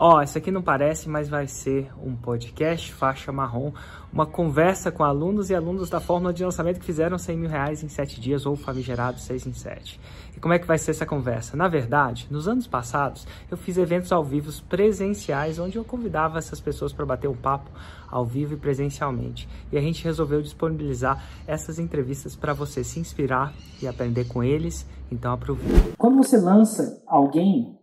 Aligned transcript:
Ó, 0.00 0.18
oh, 0.18 0.22
isso 0.22 0.38
aqui 0.38 0.52
não 0.52 0.62
parece, 0.62 1.08
mas 1.08 1.28
vai 1.28 1.48
ser 1.48 1.90
um 2.00 2.14
podcast 2.14 2.94
faixa 2.94 3.32
marrom, 3.32 3.72
uma 4.12 4.24
conversa 4.24 4.92
com 4.92 5.02
alunos 5.02 5.50
e 5.50 5.56
alunos 5.56 5.90
da 5.90 5.98
fórmula 5.98 6.32
de 6.32 6.44
lançamento 6.44 6.78
que 6.78 6.86
fizeram 6.86 7.18
100 7.18 7.36
mil 7.36 7.50
reais 7.50 7.82
em 7.82 7.88
7 7.88 8.20
dias 8.20 8.46
ou 8.46 8.54
famigerado 8.54 9.18
6 9.18 9.48
em 9.48 9.52
7. 9.52 10.00
E 10.36 10.38
como 10.38 10.54
é 10.54 10.58
que 10.60 10.68
vai 10.68 10.78
ser 10.78 10.92
essa 10.92 11.04
conversa? 11.04 11.56
Na 11.56 11.66
verdade, 11.66 12.28
nos 12.30 12.46
anos 12.46 12.64
passados, 12.64 13.26
eu 13.50 13.56
fiz 13.56 13.76
eventos 13.76 14.12
ao 14.12 14.22
vivo 14.22 14.52
presenciais, 14.68 15.58
onde 15.58 15.76
eu 15.76 15.84
convidava 15.84 16.38
essas 16.38 16.60
pessoas 16.60 16.92
para 16.92 17.04
bater 17.04 17.26
um 17.26 17.36
papo 17.36 17.68
ao 18.08 18.24
vivo 18.24 18.54
e 18.54 18.56
presencialmente. 18.56 19.48
E 19.72 19.76
a 19.76 19.80
gente 19.80 20.04
resolveu 20.04 20.40
disponibilizar 20.40 21.20
essas 21.44 21.80
entrevistas 21.80 22.36
para 22.36 22.52
você 22.52 22.84
se 22.84 23.00
inspirar 23.00 23.52
e 23.82 23.88
aprender 23.88 24.28
com 24.28 24.44
eles, 24.44 24.86
então 25.10 25.32
aproveite. 25.32 25.94
Quando 25.98 26.18
você 26.18 26.38
lança 26.38 27.02
alguém 27.04 27.77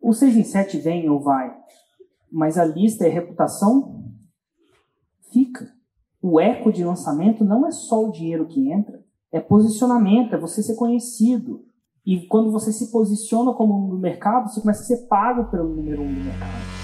o 0.00 0.12
6 0.12 0.36
em 0.36 0.44
7 0.44 0.78
vem 0.78 1.08
ou 1.08 1.20
vai, 1.20 1.54
mas 2.30 2.56
a 2.56 2.64
lista 2.64 3.04
e 3.04 3.10
a 3.10 3.12
reputação 3.12 4.04
fica. 5.32 5.72
O 6.22 6.40
eco 6.40 6.72
de 6.72 6.84
lançamento 6.84 7.44
não 7.44 7.66
é 7.66 7.70
só 7.70 8.04
o 8.04 8.12
dinheiro 8.12 8.46
que 8.46 8.70
entra, 8.70 9.04
é 9.32 9.40
posicionamento, 9.40 10.34
é 10.34 10.38
você 10.38 10.62
ser 10.62 10.76
conhecido. 10.76 11.64
E 12.06 12.26
quando 12.26 12.50
você 12.50 12.72
se 12.72 12.90
posiciona 12.90 13.52
como 13.52 13.74
um 13.74 13.88
no 13.88 13.98
mercado, 13.98 14.48
você 14.48 14.60
começa 14.60 14.82
a 14.82 14.86
ser 14.86 15.06
pago 15.08 15.50
pelo 15.50 15.74
número 15.74 16.00
um 16.00 16.14
do 16.14 16.20
mercado. 16.20 16.78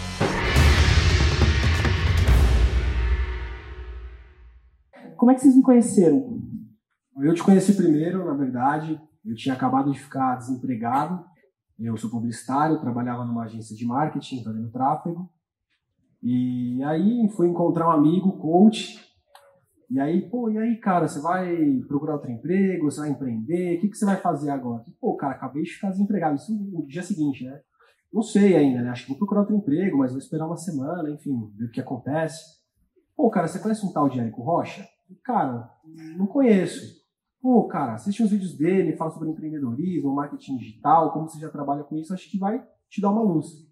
Como 5.17 5.31
é 5.31 5.35
que 5.35 5.41
vocês 5.41 5.57
me 5.57 5.63
conheceram? 5.63 6.43
Eu 7.23 7.33
te 7.33 7.43
conheci 7.43 7.73
primeiro, 7.75 8.25
na 8.25 8.35
verdade. 8.35 9.01
Eu 9.25 9.35
tinha 9.35 9.55
acabado 9.55 9.91
de 9.91 9.99
ficar 9.99 10.37
desempregado 10.37 11.25
eu 11.79 11.97
sou 11.97 12.11
publicitário, 12.11 12.81
trabalhava 12.81 13.25
numa 13.25 13.45
agência 13.45 13.75
de 13.77 13.85
marketing, 13.85 14.45
fazendo 14.45 14.71
tráfego. 14.71 15.29
E 16.23 16.83
aí 16.85 17.29
fui 17.37 17.49
encontrar 17.49 17.89
um 17.89 17.93
amigo, 17.93 18.39
coach. 18.39 18.99
E 19.91 20.01
aí, 20.01 20.29
pô, 20.31 20.49
e 20.49 20.59
aí, 20.59 20.77
cara, 20.81 21.07
você 21.07 21.21
vai 21.21 21.57
procurar 21.87 22.15
outro 22.15 22.31
emprego, 22.31 22.91
você 22.91 23.01
vai 23.01 23.11
empreender, 23.11 23.77
o 23.77 23.81
que, 23.81 23.89
que 23.89 23.97
você 23.97 24.07
vai 24.07 24.17
fazer 24.17 24.51
agora? 24.51 24.83
Pô, 25.01 25.15
cara, 25.17 25.35
acabei 25.35 25.63
de 25.63 25.71
ficar 25.71 25.91
desempregado, 25.91 26.37
isso 26.37 26.53
no 26.53 26.87
dia 26.87 27.03
seguinte, 27.03 27.45
né? 27.45 27.61
Não 28.13 28.23
sei 28.23 28.57
ainda, 28.57 28.81
né? 28.81 28.91
Acho 28.91 29.03
que 29.03 29.11
vou 29.11 29.19
procurar 29.19 29.41
outro 29.41 29.57
emprego, 29.57 29.99
mas 29.99 30.13
vou 30.13 30.19
esperar 30.19 30.47
uma 30.47 30.57
semana, 30.57 31.11
enfim, 31.11 31.33
ver 31.57 31.67
o 31.67 31.71
que 31.71 31.81
acontece. 31.81 32.43
Pô, 33.17 33.29
cara, 33.29 33.47
você 33.47 33.59
conhece 33.59 33.85
um 33.85 33.93
tal 33.93 34.09
de 34.09 34.19
Érico 34.19 34.43
Rocha? 34.43 34.87
Cara, 35.23 35.71
não 36.17 36.27
conheço. 36.27 37.04
Pô, 37.45 37.65
cara, 37.65 37.93
assiste 37.93 38.23
os 38.23 38.31
vídeos 38.31 38.57
dele, 38.57 38.97
fala 38.97 39.11
sobre 39.11 39.29
empreendedorismo, 39.29 40.15
marketing 40.15 40.57
digital, 40.57 41.13
como 41.13 41.29
você 41.29 41.39
já 41.39 41.51
trabalha 41.51 41.85
com 41.85 41.95
isso, 41.95 42.15
acho 42.15 42.31
que 42.31 42.39
vai 42.39 42.67
te 42.89 43.03
dar 43.03 43.11
uma 43.11 43.21
luz. 43.21 43.69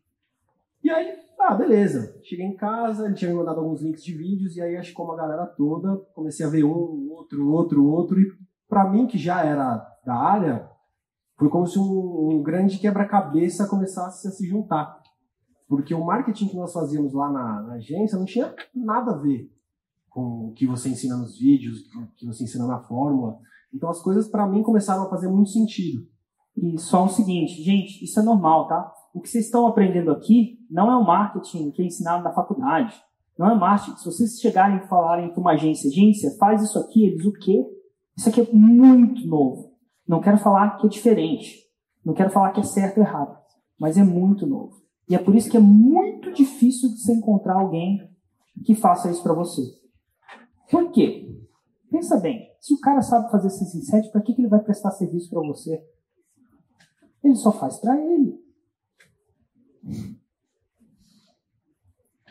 E 0.84 0.90
aí, 0.90 1.14
ah, 1.40 1.54
beleza. 1.54 2.20
Cheguei 2.22 2.44
em 2.44 2.54
casa, 2.54 3.06
ele 3.06 3.14
tinha 3.14 3.30
me 3.30 3.36
mandado 3.38 3.60
alguns 3.60 3.80
links 3.80 4.04
de 4.04 4.12
vídeos, 4.12 4.56
e 4.56 4.60
aí 4.60 4.76
acho 4.76 4.90
que 4.90 4.94
como 4.94 5.12
a 5.12 5.16
galera 5.16 5.46
toda, 5.46 5.96
comecei 6.14 6.44
a 6.44 6.50
ver 6.50 6.64
um, 6.64 7.08
outro, 7.12 7.50
outro, 7.50 7.86
outro, 7.86 8.20
e 8.20 8.30
para 8.68 8.90
mim, 8.90 9.06
que 9.06 9.16
já 9.16 9.42
era 9.42 9.78
da 10.04 10.16
área, 10.16 10.68
foi 11.38 11.48
como 11.48 11.66
se 11.66 11.78
um, 11.78 12.28
um 12.30 12.42
grande 12.42 12.78
quebra-cabeça 12.78 13.66
começasse 13.66 14.28
a 14.28 14.32
se 14.32 14.46
juntar. 14.46 15.00
Porque 15.66 15.94
o 15.94 16.04
marketing 16.04 16.48
que 16.48 16.56
nós 16.56 16.74
fazíamos 16.74 17.14
lá 17.14 17.32
na, 17.32 17.62
na 17.62 17.72
agência 17.76 18.18
não 18.18 18.26
tinha 18.26 18.54
nada 18.74 19.12
a 19.12 19.16
ver 19.16 19.50
com 20.10 20.48
o 20.48 20.52
que 20.52 20.66
você 20.66 20.90
ensina 20.90 21.16
nos 21.16 21.38
vídeos, 21.38 21.86
o 21.96 22.06
que 22.14 22.26
você 22.26 22.44
ensina 22.44 22.66
na 22.66 22.80
fórmula. 22.80 23.40
Então 23.72 23.88
as 23.88 24.02
coisas 24.02 24.28
para 24.28 24.46
mim 24.46 24.62
começaram 24.62 25.04
a 25.04 25.10
fazer 25.10 25.28
muito 25.28 25.50
sentido. 25.50 26.06
E 26.56 26.78
só 26.78 27.04
o 27.04 27.08
seguinte, 27.08 27.62
gente, 27.62 28.04
isso 28.04 28.20
é 28.20 28.22
normal, 28.22 28.68
tá? 28.68 28.92
O 29.14 29.20
que 29.20 29.28
vocês 29.28 29.46
estão 29.46 29.66
aprendendo 29.66 30.10
aqui 30.10 30.58
não 30.70 30.90
é 30.90 30.96
o 30.96 31.04
marketing 31.04 31.70
que 31.70 31.82
é 31.82 31.86
ensinado 31.86 32.22
na 32.22 32.32
faculdade. 32.32 32.94
Não 33.38 33.50
é 33.50 33.54
marketing. 33.54 33.96
Se 33.96 34.04
vocês 34.04 34.38
chegarem 34.38 34.78
e 34.78 34.88
falarem 34.88 35.30
para 35.30 35.40
uma 35.40 35.52
agência, 35.52 35.88
agência, 35.88 36.36
faz 36.38 36.62
isso 36.62 36.78
aqui, 36.78 37.06
eles 37.06 37.24
o 37.24 37.32
quê? 37.32 37.64
Isso 38.16 38.28
aqui 38.28 38.40
é 38.40 38.52
muito 38.52 39.26
novo. 39.26 39.72
Não 40.06 40.20
quero 40.20 40.38
falar 40.38 40.76
que 40.76 40.86
é 40.86 40.90
diferente. 40.90 41.62
Não 42.04 42.14
quero 42.14 42.30
falar 42.30 42.52
que 42.52 42.60
é 42.60 42.64
certo 42.64 42.98
ou 42.98 43.04
errado. 43.04 43.36
Mas 43.78 43.96
é 43.96 44.04
muito 44.04 44.46
novo. 44.46 44.82
E 45.08 45.14
é 45.14 45.18
por 45.18 45.34
isso 45.34 45.50
que 45.50 45.56
é 45.56 45.60
muito 45.60 46.32
difícil 46.32 46.90
de 46.90 46.98
você 46.98 47.12
encontrar 47.12 47.54
alguém 47.54 47.98
que 48.64 48.74
faça 48.74 49.10
isso 49.10 49.22
para 49.22 49.34
você. 49.34 49.62
Por 50.70 50.90
quê? 50.90 51.28
Pensa 51.92 52.18
bem, 52.18 52.50
se 52.58 52.72
o 52.72 52.80
cara 52.80 53.02
sabe 53.02 53.30
fazer 53.30 53.50
6 53.50 53.74
em 53.74 53.82
7, 53.82 54.10
para 54.10 54.22
que, 54.22 54.32
que 54.32 54.40
ele 54.40 54.48
vai 54.48 54.60
prestar 54.60 54.92
serviço 54.92 55.28
para 55.28 55.42
você? 55.42 55.84
Ele 57.22 57.34
só 57.36 57.52
faz 57.52 57.78
para 57.78 58.00
ele. 58.00 58.42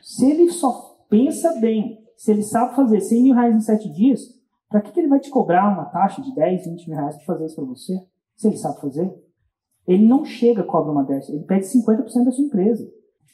Se 0.01 0.25
ele 0.25 0.49
só 0.51 1.05
pensa 1.07 1.59
bem, 1.59 2.03
se 2.17 2.31
ele 2.31 2.41
sabe 2.41 2.75
fazer 2.75 3.01
100 3.01 3.21
mil 3.21 3.35
reais 3.35 3.55
em 3.55 3.61
7 3.61 3.87
dias, 3.93 4.21
para 4.67 4.81
que, 4.81 4.91
que 4.91 4.99
ele 4.99 5.09
vai 5.09 5.19
te 5.19 5.29
cobrar 5.29 5.71
uma 5.71 5.85
taxa 5.85 6.23
de 6.23 6.33
10, 6.33 6.65
20 6.65 6.87
mil 6.87 6.97
reais 6.97 7.15
para 7.17 7.25
fazer 7.25 7.45
isso 7.45 7.55
para 7.55 7.65
você? 7.65 8.03
Se 8.35 8.47
ele 8.47 8.57
sabe 8.57 8.81
fazer. 8.81 9.13
Ele 9.87 10.07
não 10.07 10.25
chega 10.25 10.63
cobra 10.63 10.91
uma 10.91 11.03
dessa, 11.03 11.31
ele 11.31 11.43
pede 11.43 11.67
50% 11.67 12.23
da 12.23 12.31
sua 12.31 12.45
empresa. 12.45 12.91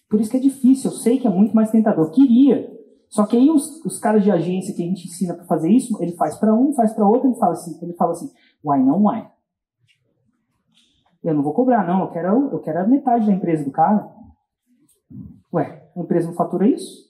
Por 0.10 0.20
isso 0.20 0.30
que 0.30 0.38
é 0.38 0.42
difícil, 0.42 0.92
eu 0.92 0.98
sei 0.98 1.20
que 1.20 1.28
é 1.28 1.30
muito 1.30 1.56
mais 1.56 1.72
tentador. 1.72 2.12
Queria, 2.12 2.77
só 3.10 3.26
que 3.26 3.38
aí 3.38 3.50
os, 3.50 3.84
os 3.86 4.00
caras 4.00 4.24
de 4.24 4.32
agência 4.32 4.74
que 4.74 4.84
a 4.84 4.86
gente 4.86 5.08
ensina 5.08 5.34
para 5.34 5.46
fazer 5.46 5.72
isso, 5.72 6.02
ele 6.02 6.14
faz 6.14 6.38
para 6.38 6.54
um, 6.54 6.74
faz 6.74 6.94
para 6.94 7.08
outro, 7.08 7.30
ele 7.30 7.40
fala 7.40 7.54
assim, 7.54 7.78
ele 7.82 7.94
fala 7.94 8.12
assim, 8.12 8.32
why 8.64 8.80
não 8.84 9.06
why? 9.06 9.28
Eu 11.24 11.34
não 11.34 11.44
vou 11.44 11.54
cobrar, 11.54 11.86
não, 11.86 12.02
eu 12.02 12.12
quero, 12.12 12.50
eu 12.52 12.60
quero 12.60 12.80
a 12.80 12.88
metade 12.88 13.26
da 13.26 13.34
empresa 13.34 13.64
do 13.64 13.72
cara. 13.72 14.10
Ué, 15.54 15.90
a 15.96 16.00
empresa 16.00 16.28
não 16.28 16.36
fatura 16.36 16.68
isso? 16.68 17.08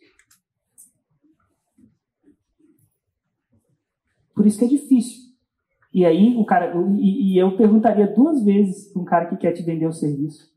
Por 4.33 4.45
isso 4.45 4.59
que 4.59 4.65
é 4.65 4.67
difícil. 4.67 5.27
E 5.93 6.05
aí 6.05 6.37
o 6.37 6.45
cara, 6.45 6.73
e, 6.95 7.33
e 7.33 7.37
eu 7.37 7.57
perguntaria 7.57 8.07
duas 8.07 8.43
vezes 8.43 8.91
para 8.91 9.01
um 9.01 9.05
cara 9.05 9.25
que 9.25 9.37
quer 9.37 9.51
te 9.51 9.63
vender 9.63 9.87
o 9.87 9.93
serviço. 9.93 10.53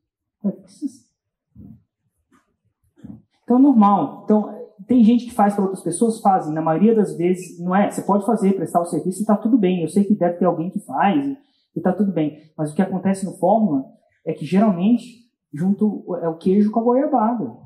Então 3.43 3.57
é 3.57 3.61
normal. 3.61 4.22
Então 4.25 4.59
tem 4.91 5.05
gente 5.05 5.27
que 5.27 5.33
faz 5.33 5.55
para 5.55 5.62
outras 5.62 5.84
pessoas, 5.84 6.21
fazem. 6.21 6.53
Na 6.53 6.61
maioria 6.61 6.93
das 6.93 7.17
vezes, 7.17 7.61
não 7.61 7.77
é. 7.77 7.89
Você 7.89 8.03
pode 8.03 8.27
fazer, 8.27 8.55
prestar 8.55 8.81
o 8.81 8.87
serviço 8.87 9.21
e 9.21 9.23
está 9.23 9.37
tudo 9.37 9.56
bem. 9.56 9.83
Eu 9.83 9.89
sei 9.89 10.03
que 10.03 10.17
deve 10.17 10.39
ter 10.39 10.47
alguém 10.47 10.69
que 10.69 10.81
faz 10.81 11.25
e 11.25 11.39
está 11.77 11.93
tudo 11.93 12.11
bem. 12.11 12.51
Mas 12.59 12.73
o 12.73 12.75
que 12.75 12.83
acontece 12.83 13.25
no 13.25 13.39
Fórmula 13.39 13.84
é 14.27 14.33
que 14.33 14.45
geralmente 14.45 15.31
junto 15.55 16.05
é 16.21 16.28
o 16.28 16.37
queijo 16.37 16.73
com 16.73 16.81
a 16.81 16.83
goiabada. 16.83 17.56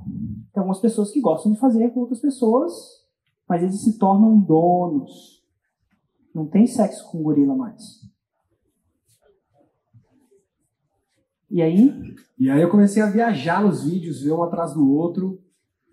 Tem 0.52 0.60
algumas 0.60 0.80
pessoas 0.80 1.10
que 1.10 1.20
gostam 1.22 1.50
de 1.50 1.58
fazer 1.58 1.88
com 1.94 2.00
outras 2.00 2.20
pessoas, 2.20 2.74
mas 3.48 3.62
eles 3.62 3.82
se 3.82 3.98
tornam 3.98 4.38
donos. 4.38 5.42
Não 6.34 6.46
tem 6.46 6.66
sexo 6.66 7.10
com 7.10 7.22
gorila 7.22 7.56
mais. 7.56 8.02
E 11.50 11.62
aí? 11.62 11.90
E 12.38 12.50
aí 12.50 12.60
eu 12.60 12.68
comecei 12.68 13.02
a 13.02 13.08
viajar 13.08 13.64
nos 13.64 13.82
vídeos, 13.82 14.20
ver 14.20 14.32
um 14.32 14.42
atrás 14.42 14.74
do 14.74 14.92
outro. 14.92 15.42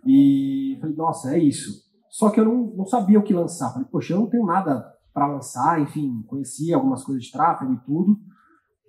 E 0.05 0.77
falei, 0.79 0.95
nossa, 0.95 1.35
é 1.35 1.39
isso. 1.39 1.83
Só 2.09 2.29
que 2.29 2.39
eu 2.39 2.45
não, 2.45 2.73
não 2.75 2.85
sabia 2.85 3.19
o 3.19 3.23
que 3.23 3.33
lançar. 3.33 3.71
Falei, 3.71 3.87
poxa, 3.89 4.13
eu 4.13 4.19
não 4.19 4.29
tenho 4.29 4.45
nada 4.45 4.85
para 5.13 5.27
lançar, 5.27 5.81
enfim, 5.81 6.23
conhecia 6.27 6.75
algumas 6.75 7.03
coisas 7.03 7.23
de 7.23 7.31
tráfego 7.31 7.73
e 7.73 7.79
tudo. 7.79 8.17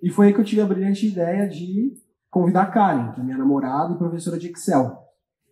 E 0.01 0.09
foi 0.09 0.27
aí 0.27 0.33
que 0.33 0.39
eu 0.39 0.45
tive 0.45 0.61
a 0.61 0.65
brilhante 0.65 1.07
ideia 1.07 1.47
de 1.47 1.93
convidar 2.29 2.63
a 2.63 2.71
Karen, 2.71 3.11
que 3.11 3.21
é 3.21 3.23
minha 3.23 3.37
namorada 3.37 3.93
e 3.93 3.97
professora 3.97 4.37
de 4.37 4.47
Excel. 4.49 5.03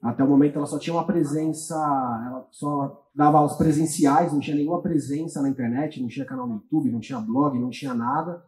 Até 0.01 0.23
o 0.23 0.27
momento 0.27 0.57
ela 0.57 0.66
só 0.66 0.79
tinha 0.79 0.95
uma 0.95 1.05
presença, 1.05 1.75
ela 1.75 2.47
só 2.49 3.07
dava 3.13 3.38
aulas 3.38 3.55
presenciais, 3.55 4.33
não 4.33 4.39
tinha 4.39 4.57
nenhuma 4.57 4.81
presença 4.81 5.41
na 5.41 5.49
internet, 5.49 6.01
não 6.01 6.07
tinha 6.07 6.25
canal 6.25 6.47
no 6.47 6.55
YouTube, 6.55 6.91
não 6.91 6.99
tinha 6.99 7.19
blog, 7.19 7.57
não 7.59 7.69
tinha 7.69 7.93
nada. 7.93 8.43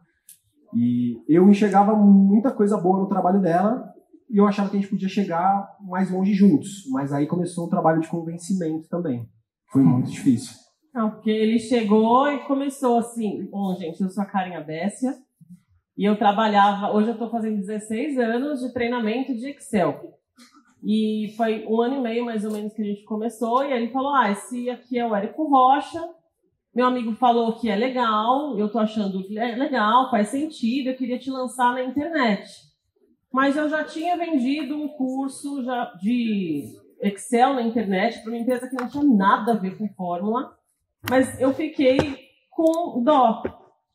E 0.74 1.22
eu 1.28 1.48
enxergava 1.48 1.94
muita 1.94 2.50
coisa 2.50 2.76
boa 2.76 2.98
no 2.98 3.06
trabalho 3.06 3.40
dela 3.40 3.93
e 4.30 4.38
eu 4.38 4.46
achava 4.46 4.70
que 4.70 4.76
a 4.76 4.80
gente 4.80 4.90
podia 4.90 5.08
chegar 5.08 5.76
mais 5.80 6.10
longe 6.10 6.32
juntos. 6.34 6.84
Mas 6.90 7.12
aí 7.12 7.26
começou 7.26 7.66
um 7.66 7.70
trabalho 7.70 8.00
de 8.00 8.08
convencimento 8.08 8.88
também. 8.88 9.28
Foi 9.70 9.82
muito 9.82 10.10
difícil. 10.10 10.54
Não, 10.94 11.10
porque 11.10 11.30
ele 11.30 11.58
chegou 11.58 12.30
e 12.30 12.44
começou 12.46 12.98
assim: 12.98 13.48
bom, 13.50 13.74
gente, 13.76 14.00
eu 14.00 14.08
sou 14.08 14.22
a 14.22 14.26
Carinha 14.26 14.60
Bessia 14.60 15.14
e 15.96 16.04
eu 16.04 16.16
trabalhava. 16.16 16.92
Hoje 16.92 17.08
eu 17.08 17.14
estou 17.14 17.30
fazendo 17.30 17.56
16 17.56 18.18
anos 18.18 18.60
de 18.60 18.72
treinamento 18.72 19.34
de 19.34 19.50
Excel. 19.50 20.14
E 20.82 21.32
foi 21.36 21.66
um 21.66 21.80
ano 21.80 21.96
e 21.96 22.00
meio 22.00 22.24
mais 22.24 22.44
ou 22.44 22.52
menos 22.52 22.72
que 22.74 22.82
a 22.82 22.84
gente 22.84 23.04
começou. 23.04 23.64
E 23.64 23.72
aí 23.72 23.82
ele 23.82 23.92
falou: 23.92 24.14
ah, 24.14 24.30
esse 24.30 24.70
aqui 24.70 24.98
é 24.98 25.06
o 25.06 25.14
Érico 25.14 25.48
Rocha. 25.48 26.00
Meu 26.74 26.86
amigo 26.86 27.14
falou 27.14 27.54
que 27.54 27.70
é 27.70 27.76
legal, 27.76 28.58
eu 28.58 28.68
tô 28.68 28.80
achando 28.80 29.22
que 29.22 29.38
é 29.38 29.54
legal, 29.54 30.10
faz 30.10 30.30
sentido, 30.30 30.88
eu 30.88 30.96
queria 30.96 31.20
te 31.20 31.30
lançar 31.30 31.72
na 31.72 31.84
internet 31.84 32.73
mas 33.34 33.56
eu 33.56 33.68
já 33.68 33.82
tinha 33.82 34.16
vendido 34.16 34.80
um 34.80 34.86
curso 34.86 35.64
já 35.64 35.92
de 36.00 36.72
Excel 37.00 37.54
na 37.54 37.62
internet 37.62 38.22
para 38.22 38.30
uma 38.30 38.38
empresa 38.38 38.68
que 38.68 38.76
não 38.80 38.88
tinha 38.88 39.02
nada 39.02 39.50
a 39.50 39.56
ver 39.56 39.76
com 39.76 39.88
fórmula, 39.88 40.56
mas 41.10 41.40
eu 41.40 41.52
fiquei 41.52 41.98
com 42.48 43.02
dó 43.02 43.42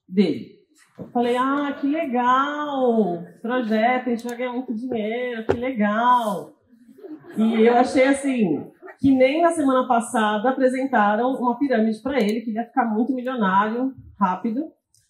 dele. 0.06 0.60
Eu 0.98 1.08
falei, 1.12 1.38
ah, 1.38 1.74
que 1.80 1.88
legal, 1.88 3.24
projeto, 3.42 4.08
a 4.08 4.10
gente 4.10 4.28
vai 4.28 4.36
ganhar 4.36 4.52
muito 4.52 4.76
dinheiro, 4.76 5.46
que 5.46 5.56
legal. 5.56 6.52
E 7.38 7.62
eu 7.62 7.78
achei 7.78 8.08
assim, 8.08 8.70
que 9.00 9.10
nem 9.10 9.42
na 9.42 9.52
semana 9.52 9.88
passada 9.88 10.50
apresentaram 10.50 11.32
uma 11.36 11.58
pirâmide 11.58 12.02
para 12.02 12.20
ele, 12.20 12.42
que 12.42 12.52
ia 12.52 12.66
ficar 12.66 12.84
muito 12.84 13.14
milionário 13.14 13.94
rápido. 14.20 14.70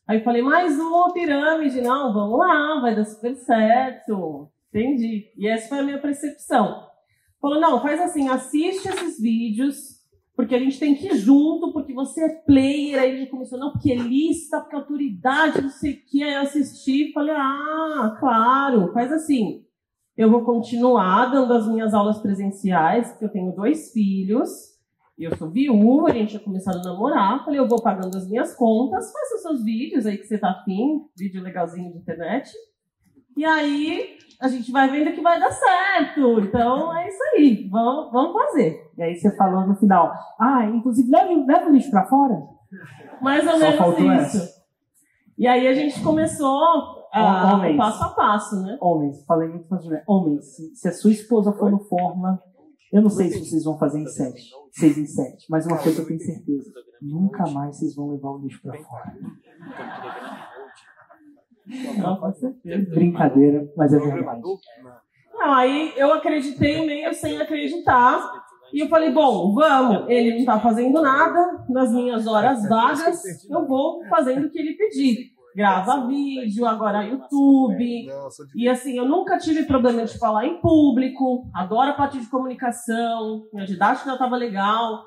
Aí 0.09 0.23
falei, 0.23 0.41
mais 0.41 0.79
uma 0.79 1.13
pirâmide. 1.13 1.81
Não, 1.81 2.11
vamos 2.11 2.39
lá, 2.39 2.79
vai 2.81 2.95
dar 2.95 3.05
super 3.05 3.35
certo. 3.35 4.49
Entendi. 4.69 5.31
E 5.37 5.47
essa 5.47 5.69
foi 5.69 5.77
a 5.77 5.83
minha 5.83 6.01
percepção. 6.01 6.83
Falou, 7.39 7.61
não, 7.61 7.79
faz 7.79 8.01
assim, 8.01 8.27
assiste 8.27 8.87
esses 8.87 9.21
vídeos, 9.21 9.99
porque 10.35 10.55
a 10.55 10.59
gente 10.59 10.79
tem 10.79 10.95
que 10.95 11.09
ir 11.09 11.15
junto, 11.15 11.71
porque 11.71 11.93
você 11.93 12.25
é 12.25 12.41
player. 12.43 12.99
Aí 12.99 13.11
ele 13.11 13.27
começou, 13.27 13.59
não, 13.59 13.71
porque 13.71 13.91
é 13.91 13.97
lista, 13.97 14.59
porque 14.59 14.75
é 14.75 14.79
autoridade, 14.79 15.61
não 15.61 15.69
sei 15.69 15.91
o 15.91 16.05
que. 16.09 16.23
Aí 16.23 16.33
eu 16.33 16.41
assisti 16.41 17.13
falei, 17.13 17.35
ah, 17.37 18.17
claro, 18.19 18.91
faz 18.91 19.11
assim. 19.11 19.63
Eu 20.17 20.31
vou 20.31 20.43
continuar 20.43 21.27
dando 21.27 21.53
as 21.53 21.67
minhas 21.67 21.93
aulas 21.93 22.17
presenciais, 22.17 23.09
porque 23.09 23.25
eu 23.25 23.31
tenho 23.31 23.55
dois 23.55 23.91
filhos, 23.91 24.49
eu 25.25 25.35
sou 25.35 25.49
viúva, 25.49 26.09
a 26.09 26.13
gente 26.13 26.29
tinha 26.29 26.39
começado 26.39 26.77
a 26.77 26.83
namorar. 26.83 27.43
Falei, 27.43 27.59
eu 27.59 27.67
vou 27.67 27.81
pagando 27.81 28.15
as 28.17 28.27
minhas 28.27 28.55
contas, 28.55 29.11
faça 29.11 29.37
seus 29.37 29.63
vídeos 29.63 30.05
aí 30.05 30.17
que 30.17 30.25
você 30.25 30.37
tá 30.37 30.51
afim, 30.51 31.05
vídeo 31.17 31.41
legalzinho 31.41 31.91
de 31.91 31.97
internet. 31.97 32.51
E 33.35 33.45
aí 33.45 34.17
a 34.39 34.47
gente 34.47 34.71
vai 34.71 34.89
vendo 34.89 35.13
que 35.13 35.21
vai 35.21 35.39
dar 35.39 35.51
certo. 35.51 36.39
Então 36.39 36.97
é 36.97 37.07
isso 37.07 37.23
aí, 37.35 37.67
vamos, 37.69 38.11
vamos 38.11 38.33
fazer. 38.33 38.89
E 38.97 39.03
aí 39.03 39.15
você 39.15 39.35
falou 39.35 39.67
no 39.67 39.75
final, 39.75 40.13
ah, 40.39 40.65
inclusive 40.65 41.11
leva, 41.11 41.45
leva 41.45 41.69
o 41.69 41.73
lixo 41.73 41.91
pra 41.91 42.05
fora. 42.05 42.41
Mais 43.21 43.45
ou 43.45 43.59
menos 43.59 43.97
isso. 43.97 44.43
Essa. 44.43 44.59
E 45.37 45.47
aí 45.47 45.67
a 45.67 45.73
gente 45.73 46.01
começou 46.01 46.99
ah, 47.11 47.59
passo 47.77 48.03
a 48.03 48.09
passo, 48.09 48.61
né? 48.61 48.77
Homens, 48.79 49.23
falei 49.25 49.49
muito 49.49 49.73
né? 49.89 50.03
Homens, 50.07 50.45
se 50.73 50.87
a 50.87 50.91
sua 50.91 51.11
esposa 51.11 51.51
for 51.53 51.71
no 51.71 51.79
Forma, 51.79 52.41
eu 52.91 53.01
não 53.01 53.09
sei 53.09 53.29
se 53.29 53.39
vocês 53.39 53.63
vão 53.63 53.77
fazer 53.77 53.99
em 53.99 54.07
sete, 54.07 54.49
seis 54.71 54.97
em 54.97 55.05
sete, 55.05 55.45
mas 55.49 55.65
uma 55.65 55.77
coisa 55.77 56.01
eu 56.01 56.07
tenho 56.07 56.19
certeza: 56.19 56.71
nunca 57.01 57.47
mais 57.49 57.77
vocês 57.77 57.95
vão 57.95 58.11
levar 58.11 58.31
o 58.31 58.39
lixo 58.39 58.61
pra 58.61 58.77
fora. 58.77 59.15
Não, 61.97 62.19
Brincadeira, 62.89 63.71
mas 63.77 63.93
é 63.93 63.99
verdade. 63.99 64.41
Não, 65.33 65.53
aí 65.53 65.93
eu 65.95 66.11
acreditei 66.13 66.85
meio 66.85 67.13
sem 67.13 67.39
acreditar. 67.39 68.47
E 68.71 68.81
eu 68.81 68.87
falei, 68.87 69.11
bom, 69.11 69.53
vamos. 69.53 70.07
Ele 70.09 70.37
não 70.37 70.45
tá 70.45 70.59
fazendo 70.59 71.01
nada, 71.01 71.65
nas 71.69 71.91
minhas 71.91 72.27
horas 72.27 72.67
vagas, 72.69 73.23
eu 73.49 73.67
vou 73.67 74.03
fazendo 74.07 74.45
o 74.45 74.51
que 74.51 74.59
ele 74.59 74.73
pedir 74.73 75.38
grava 75.55 76.07
vídeo, 76.07 76.65
agora 76.65 77.03
YouTube. 77.03 78.07
E 78.55 78.67
assim, 78.67 78.97
eu 78.97 79.07
nunca 79.07 79.37
tive 79.37 79.63
problema 79.63 80.05
de 80.05 80.17
falar 80.17 80.45
em 80.45 80.59
público, 80.61 81.49
adoro 81.53 81.91
a 81.91 81.95
parte 81.95 82.19
de 82.19 82.29
comunicação, 82.29 83.47
minha 83.53 83.65
didática 83.65 84.13
estava 84.13 84.35
legal. 84.35 85.03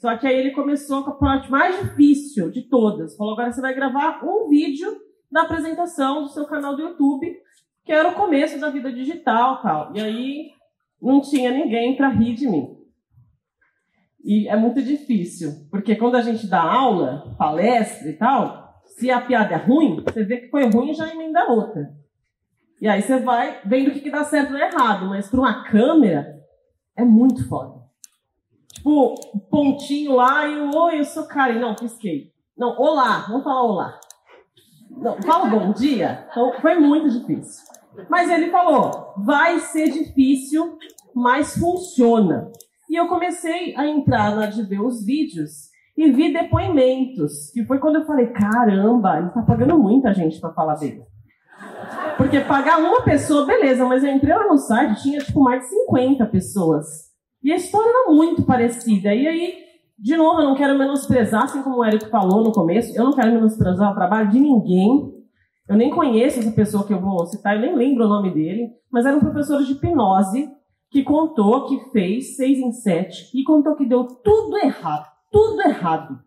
Só 0.00 0.16
que 0.16 0.26
aí 0.26 0.36
ele 0.36 0.52
começou 0.52 1.02
com 1.04 1.10
a 1.10 1.18
parte 1.18 1.50
mais 1.50 1.78
difícil 1.80 2.50
de 2.50 2.68
todas. 2.68 3.16
Falou: 3.16 3.32
agora 3.32 3.52
você 3.52 3.60
vai 3.60 3.74
gravar 3.74 4.20
um 4.22 4.48
vídeo 4.48 4.90
da 5.30 5.42
apresentação 5.42 6.22
do 6.22 6.28
seu 6.28 6.46
canal 6.46 6.76
do 6.76 6.82
YouTube, 6.82 7.26
que 7.84 7.92
era 7.92 8.08
o 8.08 8.14
começo 8.14 8.58
da 8.60 8.68
vida 8.68 8.92
digital 8.92 9.62
tal. 9.62 9.94
E 9.94 10.00
aí 10.00 10.50
não 11.00 11.20
tinha 11.20 11.50
ninguém 11.50 11.96
para 11.96 12.08
rir 12.08 12.34
de 12.34 12.48
mim. 12.48 12.76
E 14.22 14.48
é 14.48 14.56
muito 14.56 14.82
difícil, 14.82 15.66
porque 15.70 15.96
quando 15.96 16.16
a 16.16 16.20
gente 16.20 16.46
dá 16.46 16.60
aula, 16.60 17.34
palestra 17.38 18.10
e 18.10 18.12
tal, 18.18 18.69
se 19.00 19.10
a 19.10 19.18
piada 19.18 19.54
é 19.54 19.56
ruim, 19.56 20.04
você 20.04 20.22
vê 20.22 20.36
que 20.36 20.50
foi 20.50 20.68
ruim 20.68 20.90
e 20.90 20.94
já 20.94 21.08
emenda 21.08 21.50
outra. 21.50 21.90
E 22.78 22.86
aí 22.86 23.00
você 23.00 23.18
vai 23.18 23.58
vendo 23.64 23.88
o 23.88 23.92
que, 23.92 24.10
dá 24.10 24.24
certo 24.24 24.54
e 24.54 24.60
errado. 24.60 25.06
Mas 25.06 25.26
para 25.28 25.40
uma 25.40 25.64
câmera, 25.64 26.38
é 26.94 27.02
muito 27.02 27.48
foda. 27.48 27.80
Tipo, 28.74 29.14
pontinho 29.50 30.16
lá 30.16 30.46
e 30.46 30.58
o 30.58 30.76
oi, 30.76 31.00
eu 31.00 31.04
sou 31.04 31.26
Karen. 31.26 31.58
Não, 31.58 31.74
pisquei. 31.74 32.30
Não, 32.56 32.78
olá, 32.78 33.24
vamos 33.26 33.42
falar 33.42 33.62
olá. 33.62 34.00
Não, 34.90 35.16
fala 35.22 35.46
bom 35.46 35.72
dia. 35.72 36.26
Então, 36.30 36.52
foi 36.60 36.74
muito 36.78 37.08
difícil. 37.08 37.64
Mas 38.08 38.30
ele 38.30 38.50
falou, 38.50 39.14
vai 39.16 39.60
ser 39.60 39.90
difícil, 39.90 40.78
mas 41.14 41.56
funciona. 41.56 42.52
E 42.88 42.96
eu 42.96 43.08
comecei 43.08 43.74
a 43.76 43.86
entrar 43.86 44.36
na 44.36 44.46
de 44.46 44.62
ver 44.62 44.80
os 44.80 45.04
vídeos 45.04 45.69
e 45.96 46.10
vi 46.10 46.32
depoimentos, 46.32 47.50
que 47.52 47.64
foi 47.64 47.78
quando 47.78 47.96
eu 47.96 48.06
falei, 48.06 48.28
caramba, 48.28 49.18
ele 49.18 49.28
está 49.28 49.42
pagando 49.42 49.78
muita 49.78 50.14
gente 50.14 50.40
para 50.40 50.52
falar 50.52 50.74
dele. 50.76 51.02
Porque 52.16 52.40
pagar 52.40 52.78
uma 52.78 53.02
pessoa, 53.02 53.46
beleza, 53.46 53.84
mas 53.84 54.02
eu 54.02 54.10
entrei 54.10 54.34
lá 54.34 54.46
no 54.46 54.56
site, 54.56 55.02
tinha 55.02 55.20
tipo 55.20 55.42
mais 55.42 55.62
de 55.62 55.68
50 55.68 56.26
pessoas. 56.26 56.86
E 57.42 57.52
a 57.52 57.56
história 57.56 57.88
era 57.88 58.12
muito 58.12 58.42
parecida. 58.42 59.14
E 59.14 59.26
aí, 59.26 59.54
de 59.98 60.16
novo, 60.16 60.40
eu 60.40 60.46
não 60.46 60.54
quero 60.54 60.78
menosprezar, 60.78 61.44
assim 61.44 61.62
como 61.62 61.78
o 61.78 61.84
Eric 61.84 62.08
falou 62.08 62.42
no 62.42 62.52
começo, 62.52 62.96
eu 62.96 63.04
não 63.04 63.12
quero 63.12 63.32
menosprezar 63.32 63.90
o 63.90 63.94
trabalho 63.94 64.30
de 64.30 64.38
ninguém. 64.38 65.12
Eu 65.68 65.76
nem 65.76 65.90
conheço 65.90 66.40
essa 66.40 66.52
pessoa 66.52 66.86
que 66.86 66.92
eu 66.92 67.00
vou 67.00 67.26
citar, 67.26 67.54
eu 67.54 67.60
nem 67.60 67.76
lembro 67.76 68.04
o 68.04 68.08
nome 68.08 68.32
dele, 68.32 68.70
mas 68.90 69.06
era 69.06 69.16
um 69.16 69.20
professor 69.20 69.62
de 69.62 69.72
hipnose 69.72 70.50
que 70.90 71.04
contou 71.04 71.66
que 71.66 71.90
fez 71.90 72.36
seis 72.36 72.58
em 72.58 72.72
sete 72.72 73.30
e 73.34 73.44
contou 73.44 73.76
que 73.76 73.86
deu 73.86 74.04
tudo 74.04 74.58
errado 74.58 75.19
tudo 75.30 75.62
errado. 75.62 76.20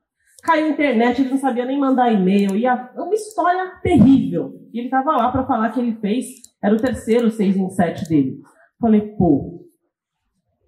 Caiu 0.43 0.65
a 0.65 0.69
internet, 0.69 1.21
ele 1.21 1.29
não 1.29 1.37
sabia 1.37 1.65
nem 1.65 1.79
mandar 1.79 2.11
e-mail. 2.11 2.55
E 2.55 2.67
a, 2.67 2.91
uma 2.95 3.13
história 3.13 3.79
terrível. 3.81 4.53
E 4.73 4.79
ele 4.79 4.87
estava 4.87 5.15
lá 5.15 5.31
para 5.31 5.45
falar 5.45 5.69
que 5.69 5.79
ele 5.79 5.95
fez, 6.01 6.25
era 6.61 6.75
o 6.75 6.79
terceiro 6.79 7.31
6 7.31 7.55
em 7.55 7.69
7 7.69 8.09
dele. 8.09 8.39
Falei, 8.79 9.01
pô, 9.17 9.65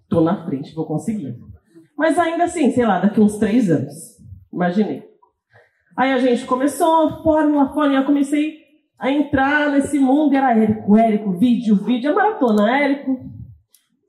tô 0.10 0.22
na 0.22 0.46
frente, 0.46 0.74
vou 0.74 0.86
conseguir. 0.86 1.38
Mas 1.98 2.18
ainda 2.18 2.46
assim, 2.46 2.72
sei 2.72 2.86
lá, 2.86 3.00
daqui 3.00 3.20
uns 3.20 3.38
três 3.38 3.70
anos. 3.70 3.94
Imaginei. 4.54 5.04
Aí 5.98 6.12
a 6.12 6.20
gente 6.20 6.46
começou, 6.46 7.24
fórmula, 7.24 7.74
fórmula, 7.74 8.00
eu 8.00 8.06
comecei 8.06 8.66
a 9.00 9.12
entrar 9.12 9.72
nesse 9.72 10.00
mundo, 10.00 10.34
era 10.36 10.58
Érico, 10.58 10.98
Érico, 10.98 11.32
vídeo, 11.38 11.76
vídeo, 11.76 12.12
a 12.12 12.16
maratona, 12.16 12.78
Érico. 12.80 13.18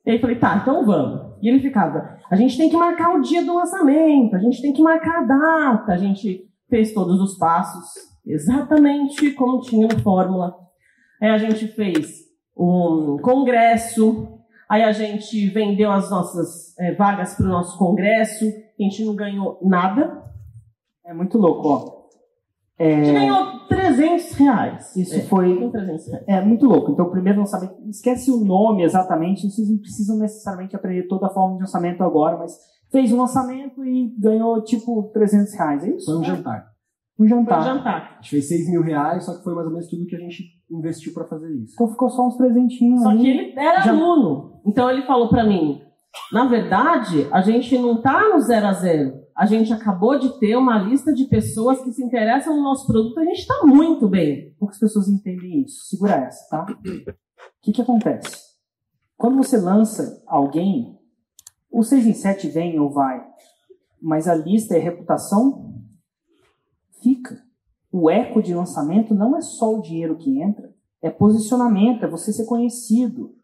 E 0.05 0.11
aí 0.11 0.19
falei, 0.20 0.37
tá, 0.37 0.58
então 0.61 0.84
vamos. 0.84 1.37
E 1.43 1.49
ele 1.49 1.61
ficava, 1.61 2.15
a 2.31 2.37
gente 2.37 2.56
tem 2.56 2.69
que 2.69 2.76
marcar 2.76 3.14
o 3.14 3.20
dia 3.20 3.44
do 3.44 3.55
lançamento, 3.55 4.34
a 4.34 4.38
gente 4.38 4.61
tem 4.61 4.73
que 4.73 4.82
marcar 4.82 5.20
a 5.20 5.25
data. 5.25 5.93
A 5.93 5.96
gente 5.96 6.44
fez 6.69 6.93
todos 6.93 7.20
os 7.20 7.38
passos 7.38 7.84
exatamente 8.26 9.31
como 9.32 9.61
tinha 9.61 9.87
no 9.87 9.99
Fórmula. 10.00 10.55
Aí 11.20 11.31
a 11.31 11.38
gente 11.38 11.69
fez 11.69 12.26
um 12.56 13.19
congresso, 13.23 14.40
aí 14.69 14.82
a 14.82 14.93
gente 14.93 15.49
vendeu 15.49 15.90
as 15.93 16.11
nossas 16.11 16.76
é, 16.78 16.94
vagas 16.94 17.35
para 17.35 17.47
o 17.47 17.50
nosso 17.50 17.78
congresso, 17.78 18.45
a 18.45 18.83
gente 18.83 19.04
não 19.04 19.14
ganhou 19.14 19.59
nada. 19.62 20.25
É 21.04 21.14
muito 21.14 21.38
louco, 21.38 21.68
ó. 21.68 22.05
É... 22.78 22.95
A 22.95 23.04
gente 23.04 23.14
ganhou 23.14 23.61
300 23.68 24.33
reais. 24.33 24.97
Isso 24.97 25.14
é, 25.14 25.21
foi. 25.23 25.71
300 25.71 26.09
reais. 26.09 26.25
É 26.26 26.40
muito 26.42 26.66
louco. 26.66 26.92
Então, 26.92 27.06
o 27.06 27.11
primeiro 27.11 27.40
lançamento. 27.40 27.75
Esquece 27.88 28.30
o 28.30 28.45
nome 28.45 28.83
exatamente, 28.83 29.49
vocês 29.49 29.71
não 29.71 29.78
precisam 29.78 30.18
necessariamente 30.18 30.76
aprender 30.76 31.04
toda 31.04 31.26
a 31.26 31.30
forma 31.30 31.56
de 31.56 31.61
lançamento 31.61 32.02
agora, 32.02 32.37
mas 32.37 32.56
fez 32.90 33.12
um 33.12 33.18
lançamento 33.18 33.85
e 33.85 34.14
ganhou 34.18 34.62
tipo 34.62 35.11
300 35.12 35.54
reais. 35.54 35.85
É 35.85 35.90
isso? 35.90 36.06
Foi 36.06 36.18
um 36.18 36.25
jantar. 36.25 36.66
Um 37.18 37.26
jantar. 37.26 37.62
Foi 37.62 37.73
um 37.73 37.76
jantar. 37.76 38.11
A 38.18 38.23
gente 38.23 38.30
fez 38.30 38.49
6 38.49 38.71
mil 38.71 38.83
reais, 38.83 39.25
só 39.25 39.37
que 39.37 39.42
foi 39.42 39.54
mais 39.54 39.66
ou 39.66 39.73
menos 39.73 39.88
tudo 39.88 40.06
que 40.06 40.16
a 40.16 40.21
gente 40.21 40.45
investiu 40.71 41.14
para 41.14 41.25
fazer 41.25 41.50
isso. 41.54 41.73
Então 41.75 41.88
ficou 41.88 42.11
só 42.11 42.26
uns 42.26 42.37
presentinhos. 42.37 43.02
Só 43.02 43.11
aí. 43.11 43.18
que 43.18 43.28
ele 43.28 43.54
era 43.59 43.80
Já... 43.80 43.92
aluno. 43.92 44.61
Então 44.66 44.90
ele 44.90 45.02
falou 45.02 45.28
para 45.28 45.45
mim: 45.45 45.80
na 46.33 46.47
verdade, 46.47 47.26
a 47.33 47.40
gente 47.40 47.78
não 47.78 48.02
tá 48.02 48.28
no 48.28 48.40
zero 48.40 48.66
a 48.66 48.73
zero 48.73 49.25
a 49.37 49.45
gente 49.45 49.71
acabou 49.71 50.19
de 50.19 50.38
ter 50.40 50.57
uma 50.57 50.78
lista 50.78 51.12
de 51.12 51.26
pessoas 51.26 51.83
que 51.83 51.93
se 51.93 52.02
interessam 52.02 52.57
no 52.57 52.62
nosso 52.62 52.87
produto, 52.87 53.21
a 53.21 53.25
gente 53.25 53.40
está 53.40 53.66
muito 53.66 54.09
bem. 54.09 54.55
Poucas 54.59 54.78
pessoas 54.78 55.09
entendem 55.09 55.62
isso. 55.62 55.85
Segura 55.85 56.14
essa, 56.14 56.49
tá? 56.49 56.66
O 56.66 57.14
que, 57.61 57.73
que 57.73 57.83
acontece? 57.83 58.47
Quando 59.14 59.37
você 59.37 59.59
lança 59.59 60.23
alguém, 60.26 60.99
o 61.71 61.83
6 61.83 62.07
em 62.07 62.14
7 62.14 62.49
vem 62.49 62.81
ou 62.81 62.90
vai, 62.90 63.23
mas 64.00 64.26
a 64.26 64.35
lista 64.35 64.75
é 64.75 64.78
reputação, 64.78 65.83
fica. 67.02 67.45
O 67.93 68.09
eco 68.09 68.43
de 68.43 68.55
lançamento 68.55 69.14
não 69.14 69.37
é 69.37 69.43
só 69.43 69.75
o 69.75 69.83
dinheiro 69.83 70.16
que 70.16 70.40
entra, 70.40 70.75
é 71.02 71.11
posicionamento, 71.11 72.05
é 72.05 72.09
você 72.09 72.33
ser 72.33 72.47
conhecido. 72.47 73.36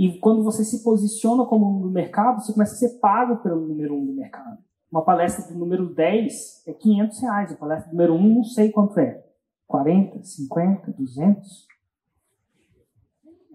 E 0.00 0.18
quando 0.18 0.42
você 0.42 0.64
se 0.64 0.82
posiciona 0.82 1.44
como 1.44 1.76
um 1.76 1.80
no 1.80 1.90
mercado, 1.90 2.40
você 2.40 2.54
começa 2.54 2.72
a 2.72 2.78
ser 2.78 2.98
pago 3.00 3.42
pelo 3.42 3.68
número 3.68 3.94
um 3.94 4.06
do 4.06 4.14
mercado. 4.14 4.56
Uma 4.90 5.04
palestra 5.04 5.46
do 5.52 5.58
número 5.58 5.94
10 5.94 6.66
é 6.66 6.72
500 6.72 7.20
reais. 7.20 7.52
A 7.52 7.56
palestra 7.56 7.90
do 7.90 7.92
número 7.92 8.14
1 8.14 8.34
não 8.36 8.42
sei 8.42 8.72
quanto 8.72 8.98
é. 8.98 9.22
40, 9.66 10.22
50, 10.22 10.92
200. 10.92 11.66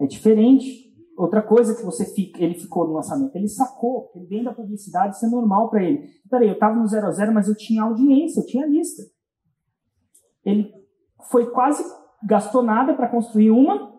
É 0.00 0.06
diferente. 0.06 0.94
Outra 1.18 1.42
coisa 1.42 1.74
que 1.74 1.82
você 1.82 2.04
fica, 2.14 2.40
ele 2.40 2.54
ficou 2.54 2.86
no 2.86 2.94
lançamento, 2.94 3.34
ele 3.34 3.48
sacou, 3.48 4.12
ele 4.14 4.26
vem 4.26 4.44
da 4.44 4.54
publicidade, 4.54 5.16
isso 5.16 5.26
é 5.26 5.28
normal 5.28 5.68
para 5.68 5.82
ele. 5.82 6.08
Peraí, 6.30 6.46
eu 6.46 6.54
estava 6.54 6.76
no 6.76 6.86
0 6.86 7.08
a 7.08 7.10
0, 7.10 7.34
mas 7.34 7.48
eu 7.48 7.56
tinha 7.56 7.82
audiência, 7.82 8.38
eu 8.38 8.46
tinha 8.46 8.66
lista. 8.66 9.02
Ele 10.44 10.72
foi 11.28 11.50
quase 11.50 11.82
gastou 12.22 12.62
nada 12.62 12.94
para 12.94 13.08
construir 13.08 13.50
uma 13.50 13.95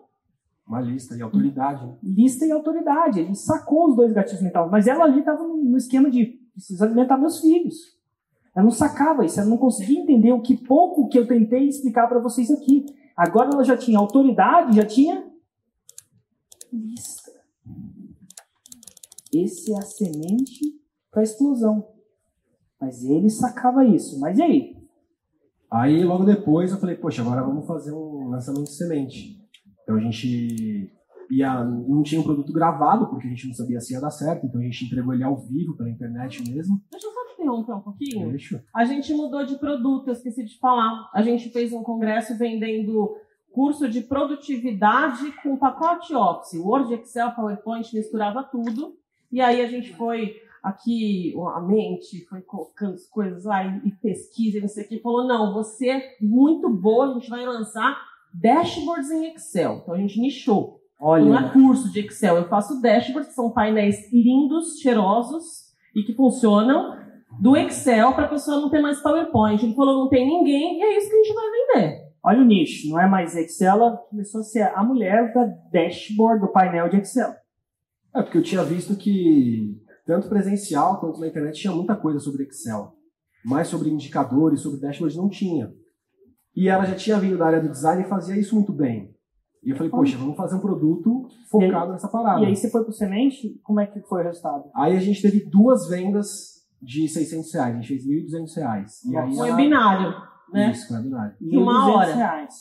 Uma 0.68 0.82
lista 0.82 1.16
e 1.16 1.22
autoridade. 1.22 1.96
lista 2.02 2.44
e 2.44 2.52
autoridade. 2.52 3.20
Ele 3.20 3.34
sacou 3.34 3.88
os 3.88 3.96
dois 3.96 4.12
gatilhos 4.12 4.42
mentais. 4.42 4.70
Mas 4.70 4.86
ela 4.86 5.04
ali 5.04 5.20
estava 5.20 5.42
no 5.42 5.76
esquema 5.78 6.10
de 6.10 6.38
preciso 6.52 6.84
alimentar 6.84 7.16
meus 7.16 7.40
filhos. 7.40 7.96
Ela 8.54 8.64
não 8.64 8.70
sacava 8.70 9.24
isso, 9.24 9.40
ela 9.40 9.48
não 9.48 9.56
conseguia 9.56 10.00
entender 10.00 10.32
o 10.32 10.42
que 10.42 10.56
pouco 10.56 11.08
que 11.08 11.18
eu 11.18 11.26
tentei 11.26 11.68
explicar 11.68 12.06
para 12.08 12.18
vocês 12.18 12.50
aqui. 12.50 12.84
Agora 13.16 13.50
ela 13.52 13.64
já 13.64 13.76
tinha 13.76 13.98
autoridade, 13.98 14.76
já 14.76 14.84
tinha 14.84 15.26
lista. 16.72 17.32
Esse 19.32 19.72
é 19.72 19.78
a 19.78 19.82
semente 19.82 20.60
para 21.10 21.20
a 21.20 21.24
explosão. 21.24 21.88
Mas 22.80 23.04
ele 23.04 23.30
sacava 23.30 23.84
isso. 23.84 24.20
Mas 24.20 24.38
e 24.38 24.42
aí? 24.42 24.76
Aí 25.70 26.04
logo 26.04 26.24
depois 26.24 26.70
eu 26.70 26.78
falei, 26.78 26.96
poxa, 26.96 27.22
agora 27.22 27.42
vamos 27.42 27.66
fazer 27.66 27.92
um 27.92 28.28
lançamento 28.28 28.64
de 28.64 28.72
semente. 28.72 29.47
Então 29.88 29.96
a 29.96 30.00
gente 30.00 30.92
ia, 31.30 31.64
não 31.64 32.02
tinha 32.02 32.20
um 32.20 32.24
produto 32.24 32.52
gravado, 32.52 33.08
porque 33.08 33.26
a 33.26 33.30
gente 33.30 33.46
não 33.46 33.54
sabia 33.54 33.80
se 33.80 33.94
ia 33.94 34.00
dar 34.02 34.10
certo, 34.10 34.44
então 34.44 34.60
a 34.60 34.64
gente 34.64 34.84
entregou 34.84 35.14
ele 35.14 35.24
ao 35.24 35.34
vivo 35.34 35.74
pela 35.78 35.88
internet 35.88 36.46
mesmo. 36.46 36.78
Deixa 36.90 37.06
eu 37.06 37.10
só 37.10 37.24
te 37.24 37.32
interromper 37.40 37.72
um 37.72 37.80
pouquinho. 37.80 38.28
Deixa. 38.28 38.62
A 38.74 38.84
gente 38.84 39.14
mudou 39.14 39.46
de 39.46 39.56
produto, 39.56 40.08
eu 40.08 40.12
esqueci 40.12 40.44
de 40.44 40.58
falar. 40.58 41.08
A 41.14 41.22
gente 41.22 41.48
fez 41.48 41.72
um 41.72 41.82
congresso 41.82 42.36
vendendo 42.36 43.16
curso 43.50 43.88
de 43.88 44.02
produtividade 44.02 45.32
com 45.42 45.56
pacote 45.56 46.14
Office. 46.14 46.60
Word, 46.60 46.92
Excel, 46.92 47.32
PowerPoint, 47.32 47.96
misturava 47.96 48.42
tudo. 48.42 48.94
E 49.32 49.40
aí 49.40 49.62
a 49.62 49.68
gente 49.68 49.94
foi 49.94 50.36
aqui, 50.62 51.34
a 51.54 51.62
mente, 51.62 52.26
foi 52.26 52.42
colocando 52.42 52.92
as 52.92 53.06
coisas 53.06 53.44
lá 53.46 53.64
e, 53.64 53.88
e 53.88 53.90
pesquisa 53.92 54.58
e 54.58 54.60
não 54.60 54.68
sei 54.68 54.84
o 54.84 54.88
que. 54.88 55.00
Falou, 55.00 55.26
não, 55.26 55.54
você 55.54 55.88
é 55.88 56.16
muito 56.20 56.68
boa, 56.68 57.08
a 57.08 57.14
gente 57.14 57.30
vai 57.30 57.46
lançar 57.46 57.96
dashboards 58.40 59.10
em 59.10 59.32
Excel. 59.32 59.80
Então 59.82 59.94
a 59.94 59.98
gente 59.98 60.20
nichou. 60.20 60.78
Não 61.00 61.14
é 61.14 61.20
Olha, 61.20 61.50
curso 61.50 61.92
de 61.92 62.00
Excel, 62.00 62.36
eu 62.36 62.48
faço 62.48 62.80
dashboards, 62.80 63.28
que 63.28 63.34
são 63.34 63.52
painéis 63.52 64.12
lindos, 64.12 64.80
cheirosos 64.80 65.68
e 65.94 66.02
que 66.02 66.12
funcionam 66.12 66.96
do 67.40 67.56
Excel 67.56 68.12
para 68.14 68.24
a 68.24 68.28
pessoa 68.28 68.60
não 68.60 68.70
ter 68.70 68.80
mais 68.80 69.00
PowerPoint. 69.00 69.64
Ele 69.64 69.74
falou, 69.74 70.04
não 70.04 70.08
tem 70.08 70.26
ninguém, 70.26 70.80
e 70.80 70.82
é 70.82 70.98
isso 70.98 71.08
que 71.08 71.14
a 71.14 71.22
gente 71.22 71.34
vai 71.34 71.44
vender. 71.50 71.98
olha 72.22 72.40
o 72.40 72.44
nicho. 72.44 72.88
Não 72.88 73.00
é 73.00 73.06
mais 73.06 73.36
Excel, 73.36 73.76
ela 73.76 73.96
começou 73.96 74.40
a 74.40 74.44
ser 74.44 74.62
a 74.62 74.82
mulher 74.82 75.32
da 75.32 75.44
dashboard 75.72 76.40
do 76.40 76.52
painel 76.52 76.88
de 76.88 76.96
Excel. 76.96 77.32
É, 78.14 78.22
porque 78.22 78.38
eu 78.38 78.42
tinha 78.42 78.64
visto 78.64 78.96
que 78.96 79.76
tanto 80.04 80.28
presencial 80.28 80.98
quanto 80.98 81.20
na 81.20 81.28
internet 81.28 81.60
tinha 81.60 81.72
muita 81.72 81.94
coisa 81.94 82.18
sobre 82.18 82.42
Excel. 82.42 82.94
Mas 83.44 83.68
sobre 83.68 83.88
indicadores, 83.88 84.62
sobre 84.62 84.80
dashboards 84.80 85.16
não 85.16 85.28
tinha. 85.28 85.72
E 86.56 86.68
ela 86.68 86.84
já 86.84 86.94
tinha 86.94 87.18
vindo 87.18 87.38
da 87.38 87.46
área 87.46 87.60
do 87.60 87.68
design 87.70 88.02
e 88.02 88.08
fazia 88.08 88.36
isso 88.36 88.54
muito 88.54 88.72
bem. 88.72 89.14
E 89.62 89.70
eu 89.70 89.76
falei, 89.76 89.90
poxa, 89.90 90.16
vamos 90.16 90.36
fazer 90.36 90.54
um 90.56 90.60
produto 90.60 91.26
focado 91.50 91.92
nessa 91.92 92.08
parada. 92.08 92.40
E 92.40 92.46
aí 92.46 92.56
você 92.56 92.70
foi 92.70 92.84
pro 92.84 92.92
semente, 92.92 93.58
como 93.62 93.80
é 93.80 93.86
que 93.86 94.00
foi 94.02 94.22
o 94.22 94.24
resultado? 94.24 94.64
Aí 94.74 94.96
a 94.96 95.00
gente 95.00 95.20
teve 95.20 95.44
duas 95.44 95.88
vendas 95.88 96.58
de 96.80 97.08
600 97.08 97.52
reais, 97.54 97.74
a 97.74 97.80
gente 97.80 97.88
fez 97.88 98.06
1.200 98.06 98.56
reais. 98.56 99.04
E 99.04 99.16
aí 99.16 99.28
Um 99.30 99.44
ela- 99.44 99.56
webinário, 99.56 100.14
né? 100.52 100.70
Isso, 100.70 100.92
webinário. 100.94 101.34
De 101.40 101.56
uma 101.58 101.86
1.200 101.86 101.96
hora. 101.96 102.14
Reais. 102.14 102.54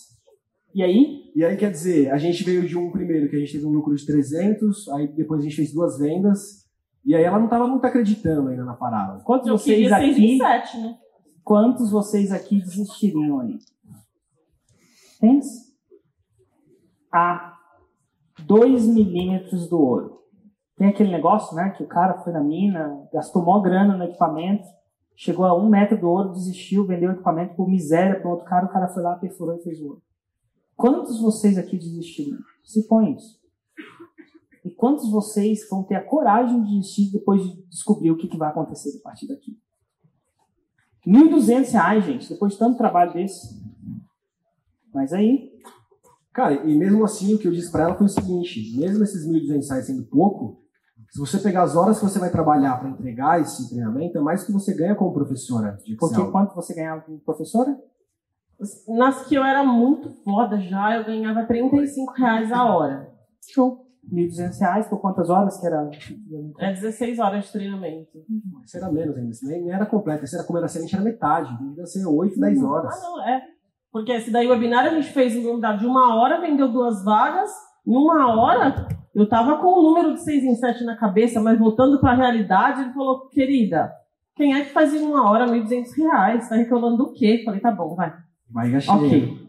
E 0.73 0.83
aí? 0.83 1.31
E 1.35 1.43
aí, 1.43 1.55
quer 1.55 1.71
dizer, 1.71 2.11
a 2.11 2.17
gente 2.17 2.43
veio 2.43 2.67
de 2.67 2.77
um 2.77 2.91
primeiro 2.91 3.29
que 3.29 3.35
a 3.35 3.39
gente 3.39 3.51
teve 3.51 3.65
um 3.65 3.71
lucro 3.71 3.95
de 3.95 4.05
300, 4.05 4.87
aí 4.89 5.07
depois 5.07 5.39
a 5.39 5.43
gente 5.43 5.55
fez 5.55 5.71
duas 5.73 5.97
vendas, 5.99 6.65
e 7.05 7.15
aí 7.15 7.23
ela 7.23 7.37
não 7.37 7.45
estava 7.45 7.67
muito 7.67 7.85
acreditando 7.85 8.49
ainda 8.49 8.65
na 8.65 8.73
parada. 8.73 9.23
Quantos 9.23 9.47
Eu 9.47 9.57
vocês 9.57 9.77
queria 9.77 9.97
6 9.97 10.11
aqui, 10.15 10.25
em 10.25 10.37
7, 10.37 10.77
né? 10.79 10.95
quantos 11.43 11.91
vocês 11.91 12.31
aqui 12.31 12.59
desistiriam 12.59 13.39
aí? 13.39 13.57
Pensa. 15.19 15.67
A 17.11 17.57
2 18.45 18.87
milímetros 18.87 19.67
do 19.67 19.79
ouro. 19.79 20.17
Tem 20.75 20.87
aquele 20.87 21.11
negócio, 21.11 21.55
né, 21.55 21.71
que 21.71 21.83
o 21.83 21.87
cara 21.87 22.19
foi 22.19 22.31
na 22.31 22.39
mina, 22.39 23.07
gastou 23.11 23.43
mó 23.43 23.59
grana 23.59 23.97
no 23.97 24.03
equipamento, 24.03 24.67
chegou 25.15 25.45
a 25.45 25.57
um 25.57 25.67
metro 25.67 25.99
do 25.99 26.07
ouro, 26.07 26.31
desistiu, 26.31 26.85
vendeu 26.85 27.09
o 27.09 27.13
equipamento 27.13 27.55
por 27.55 27.67
miséria 27.67 28.19
para 28.19 28.29
outro 28.29 28.45
cara, 28.45 28.67
o 28.67 28.69
cara 28.69 28.87
foi 28.87 29.01
lá, 29.01 29.15
perfurou 29.15 29.55
e 29.55 29.63
fez 29.63 29.81
o 29.81 29.87
ouro. 29.87 30.01
Quantos 30.75 31.19
vocês 31.19 31.57
aqui 31.57 31.75
desistiram? 31.75 32.37
Se 32.63 32.87
põe 32.87 33.15
isso. 33.15 33.39
E 34.63 34.69
quantos 34.69 35.09
vocês 35.09 35.67
vão 35.69 35.81
ter 35.83 35.95
a 35.95 36.03
coragem 36.03 36.61
de 36.61 36.77
desistir 36.77 37.11
depois 37.11 37.41
de 37.41 37.63
descobrir 37.67 38.11
o 38.11 38.17
que, 38.17 38.27
que 38.27 38.37
vai 38.37 38.49
acontecer 38.49 38.95
a 38.99 39.01
partir 39.01 39.27
daqui? 39.27 39.57
1.200 41.07 41.71
reais, 41.71 42.05
gente, 42.05 42.29
depois 42.29 42.53
de 42.53 42.59
tanto 42.59 42.77
trabalho 42.77 43.13
desse. 43.13 43.66
Mas 44.97 45.13
aí, 45.13 45.51
Cara, 46.33 46.53
e 46.53 46.75
mesmo 46.75 47.03
assim, 47.03 47.33
o 47.33 47.39
que 47.39 47.47
eu 47.47 47.51
disse 47.51 47.71
pra 47.71 47.83
ela 47.83 47.95
foi 47.95 48.05
o 48.05 48.09
seguinte: 48.09 48.77
mesmo 48.77 49.03
esses 49.03 49.27
1.200 49.27 49.69
reais 49.69 49.85
sendo 49.85 50.05
pouco, 50.05 50.63
se 51.11 51.19
você 51.19 51.39
pegar 51.39 51.63
as 51.63 51.75
horas 51.75 51.99
que 51.99 52.05
você 52.05 52.19
vai 52.19 52.31
trabalhar 52.31 52.79
para 52.79 52.89
entregar 52.89 53.41
esse 53.41 53.69
treinamento, 53.69 54.17
é 54.17 54.21
mais 54.21 54.43
que 54.43 54.51
você 54.51 54.75
ganha 54.75 54.95
como 54.95 55.13
professora 55.13 55.77
de 55.83 55.95
porque 55.95 56.23
quanto 56.31 56.55
você 56.55 56.75
ganhava 56.75 57.01
como 57.01 57.19
professora? 57.19 57.75
Nas 58.87 59.27
que 59.27 59.35
eu 59.35 59.43
era 59.43 59.63
muito 59.63 60.11
foda 60.23 60.59
já, 60.59 60.97
eu 60.97 61.05
ganhava 61.05 61.45
35 61.45 62.13
reais 62.13 62.51
a 62.51 62.65
hora. 62.65 63.11
Show. 63.51 63.85
1.200 64.11 64.59
reais 64.59 64.87
por 64.87 65.01
quantas 65.01 65.29
horas 65.29 65.59
que 65.59 65.65
era? 65.65 65.89
É 66.59 66.71
16 66.71 67.19
horas 67.19 67.45
de 67.45 67.51
treinamento. 67.51 68.17
Isso 68.63 68.77
era 68.77 68.91
menos 68.91 69.17
ainda, 69.17 69.31
isso 69.31 69.45
nem 69.45 69.71
era 69.71 69.85
completo, 69.85 70.23
isso 70.23 70.35
era 70.35 70.45
como 70.45 70.59
era 70.59 70.67
semente, 70.67 70.95
era 70.95 71.03
metade, 71.03 71.57
devia 71.57 71.85
ser 71.85 72.05
8, 72.05 72.39
10 72.39 72.63
horas. 72.63 72.95
Ah, 72.95 73.01
não, 73.01 73.27
é. 73.27 73.56
Porque 73.97 74.11
esse 74.11 74.29
daí 74.29 74.45
o 74.45 74.51
webinário 74.51 74.91
a 74.91 74.93
gente 74.93 75.11
fez 75.11 75.35
em 75.35 75.43
unidade 75.47 75.79
de 75.79 75.87
uma 75.87 76.15
hora, 76.15 76.39
vendeu 76.39 76.71
duas 76.71 77.03
vagas. 77.03 77.49
Em 77.85 77.95
uma 77.95 78.31
hora, 78.35 78.87
eu 79.15 79.27
tava 79.27 79.57
com 79.57 79.69
o 79.69 79.81
número 79.81 80.13
de 80.13 80.21
6 80.21 80.43
em 80.43 80.55
7 80.55 80.83
na 80.83 80.95
cabeça, 80.95 81.41
mas 81.41 81.57
voltando 81.57 81.99
para 81.99 82.11
a 82.11 82.15
realidade, 82.15 82.81
ele 82.81 82.93
falou, 82.93 83.27
querida, 83.29 83.91
quem 84.35 84.53
é 84.53 84.63
que 84.63 84.71
faz 84.71 84.93
em 84.93 84.99
uma 84.99 85.27
hora 85.27 85.47
1.200 85.47 85.97
reais? 85.97 86.47
Tá 86.47 86.55
reclamando 86.55 86.97
do 86.97 87.11
quê? 87.11 87.41
Falei, 87.43 87.59
tá 87.59 87.71
bom, 87.71 87.95
vai. 87.95 88.13
Barriga 88.47 88.79
cheia. 88.79 88.95
Ok. 88.95 89.47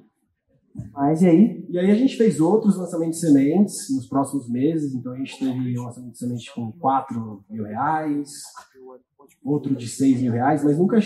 Mas 0.94 1.20
e 1.20 1.28
aí? 1.28 1.66
E 1.68 1.78
aí 1.78 1.90
a 1.90 1.94
gente 1.94 2.16
fez 2.16 2.40
outros 2.40 2.78
lançamentos 2.78 3.20
de 3.20 3.26
sementes 3.26 3.94
nos 3.94 4.08
próximos 4.08 4.48
meses. 4.48 4.94
Então 4.94 5.12
a 5.12 5.16
gente 5.18 5.38
teve 5.38 5.78
um 5.78 5.84
lançamento 5.84 6.12
de 6.12 6.18
semente 6.18 6.54
com 6.54 6.72
4 6.72 7.44
mil 7.50 7.64
reais, 7.64 8.30
outro 9.44 9.76
de 9.76 9.88
6 9.88 10.22
mil 10.22 10.32
reais, 10.32 10.64
mas 10.64 10.78
nunca 10.78 10.98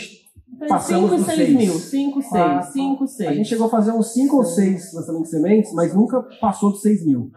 passamos 0.68 1.10
5 1.10 1.14
e 1.14 1.16
dos 1.18 1.26
6 1.26 1.38
seis. 1.38 1.56
mil. 1.56 1.72
5, 1.74 2.22
6, 2.22 2.34
Ah, 2.34 2.62
5, 2.62 3.06
6. 3.08 3.30
A 3.30 3.34
gente 3.34 3.48
chegou 3.48 3.66
a 3.66 3.70
fazer 3.70 3.92
uns 3.92 4.12
5 4.12 4.36
ou 4.36 4.44
6 4.44 4.92
lançamentos 4.94 5.30
de 5.30 5.36
sementes, 5.36 5.72
mas 5.74 5.94
nunca 5.94 6.22
passou 6.40 6.70
dos 6.70 6.80
6 6.82 7.04
mil. 7.06 7.30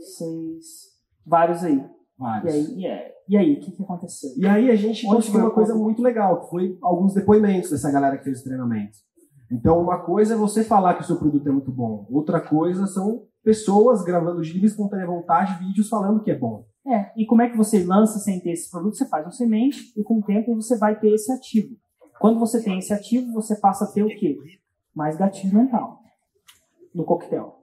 Seis. 0.00 0.64
Vários 1.26 1.64
aí. 1.64 1.76
E 1.76 1.88
Vários. 2.18 2.54
aí, 2.54 2.74
e 2.78 2.86
é- 2.86 3.12
e 3.28 3.36
aí, 3.36 3.54
o 3.54 3.60
que, 3.60 3.72
que 3.72 3.82
aconteceu? 3.82 4.30
E 4.36 4.46
aí 4.46 4.70
a 4.70 4.76
gente 4.76 5.06
Onde 5.06 5.16
conseguiu 5.16 5.32
foi 5.32 5.40
uma 5.42 5.50
coisa 5.54 5.72
conta? 5.72 5.84
muito 5.84 6.02
legal, 6.02 6.42
que 6.42 6.50
foi 6.50 6.78
alguns 6.82 7.14
depoimentos 7.14 7.70
dessa 7.70 7.90
galera 7.90 8.18
que 8.18 8.24
fez 8.24 8.40
o 8.40 8.44
treinamento. 8.44 8.98
Então, 9.50 9.80
uma 9.80 10.04
coisa 10.04 10.34
é 10.34 10.36
você 10.36 10.62
falar 10.64 10.94
que 10.94 11.02
o 11.02 11.06
seu 11.06 11.16
produto 11.16 11.46
é 11.48 11.52
muito 11.52 11.70
bom. 11.72 12.06
Outra 12.10 12.40
coisa 12.40 12.86
são 12.86 13.22
pessoas 13.42 14.02
gravando 14.02 14.42
de 14.42 14.52
livre 14.52 14.66
e 14.68 14.70
espontânea 14.70 15.06
vontade 15.06 15.58
vídeos 15.64 15.88
falando 15.88 16.22
que 16.22 16.30
é 16.30 16.38
bom. 16.38 16.66
É, 16.86 17.12
e 17.16 17.24
como 17.24 17.40
é 17.40 17.48
que 17.48 17.56
você 17.56 17.82
lança 17.84 18.18
sem 18.18 18.40
ter 18.40 18.50
esse 18.52 18.70
produto? 18.70 18.96
Você 18.96 19.06
faz 19.08 19.26
um 19.26 19.30
semente 19.30 19.78
e 19.96 20.02
com 20.02 20.18
o 20.18 20.22
tempo 20.22 20.54
você 20.54 20.76
vai 20.76 20.98
ter 20.98 21.12
esse 21.14 21.32
ativo. 21.32 21.76
Quando 22.24 22.40
você 22.40 22.64
tem 22.64 22.78
esse 22.78 22.90
ativo, 22.90 23.34
você 23.34 23.54
passa 23.54 23.84
a 23.84 23.86
ter 23.86 24.02
o 24.02 24.08
quê? 24.08 24.38
Mais 24.94 25.14
gatilho 25.14 25.54
mental 25.54 26.00
no 26.94 27.04
coquetel. 27.04 27.60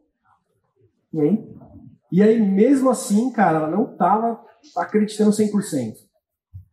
E 1.12 1.20
aí? 1.20 1.56
E 2.12 2.22
aí, 2.22 2.40
mesmo 2.40 2.92
assim, 2.92 3.32
cara, 3.32 3.58
ela 3.58 3.72
não 3.72 3.98
tava 3.98 4.40
acreditando 4.78 5.32
100%. 5.32 5.96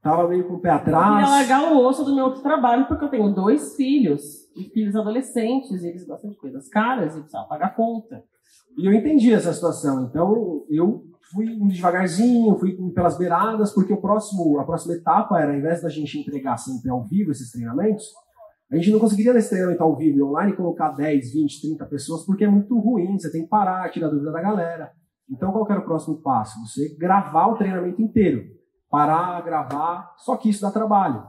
Tava 0.03 0.29
meio 0.29 0.47
com 0.47 0.57
o 0.57 0.61
pé 0.61 0.69
Eu 0.69 0.79
queria 0.81 0.99
atrás. 0.99 1.31
largar 1.31 1.73
o 1.73 1.79
osso 1.83 2.05
do 2.05 2.15
meu 2.15 2.27
outro 2.27 2.43
trabalho, 2.43 2.87
porque 2.89 3.07
eu 3.07 3.09
tenho 3.09 3.35
dois 3.35 3.75
filhos, 3.75 4.23
e 4.55 4.65
filhos 4.65 4.95
adolescentes, 4.95 5.83
e 5.83 5.89
eles 5.89 6.07
gostam 6.07 6.29
de 6.29 6.37
coisas 6.37 6.69
caras, 6.69 7.17
e 7.17 7.21
precisam 7.21 7.49
pagar 7.49 7.75
conta. 7.75 8.23
E 8.77 8.85
eu 8.85 8.93
entendi 8.93 9.33
essa 9.33 9.55
situação. 9.55 10.05
Então, 10.05 10.67
eu 10.69 11.07
fui 11.33 11.47
devagarzinho, 11.69 12.59
fui 12.59 12.77
pelas 12.93 13.19
beiradas, 13.19 13.73
porque 13.73 13.93
o 13.93 14.01
próximo, 14.01 14.59
a 14.59 14.65
próxima 14.65 14.95
etapa 14.95 15.41
era, 15.41 15.53
ao 15.53 15.59
invés 15.59 15.83
da 15.83 15.89
gente 15.89 16.19
entregar 16.19 16.57
sempre 16.57 16.91
ao 16.91 17.05
vivo 17.07 17.31
esses 17.31 17.51
treinamentos, 17.51 18.07
a 18.71 18.77
gente 18.77 18.91
não 18.91 18.99
conseguiria 18.99 19.33
nesse 19.33 19.49
treinamento 19.49 19.83
ao 19.83 19.97
vivo 19.97 20.19
e 20.19 20.23
online 20.23 20.55
colocar 20.55 20.91
10, 20.91 21.33
20, 21.33 21.61
30 21.61 21.87
pessoas, 21.87 22.25
porque 22.27 22.45
é 22.45 22.49
muito 22.49 22.79
ruim, 22.79 23.19
você 23.19 23.31
tem 23.31 23.43
que 23.43 23.49
parar, 23.49 23.91
tirar 23.91 24.09
dúvida 24.09 24.31
da 24.31 24.43
galera. 24.43 24.93
Então, 25.31 25.53
qual 25.53 25.67
era 25.71 25.81
o 25.81 25.85
próximo 25.85 26.21
passo? 26.21 26.59
Você 26.67 26.97
gravar 26.97 27.49
o 27.49 27.57
treinamento 27.57 28.01
inteiro. 28.01 28.43
Parar, 28.91 29.43
gravar, 29.43 30.15
só 30.19 30.37
que 30.37 30.49
isso 30.49 30.63
dá 30.63 30.71
trabalho. 30.71 31.23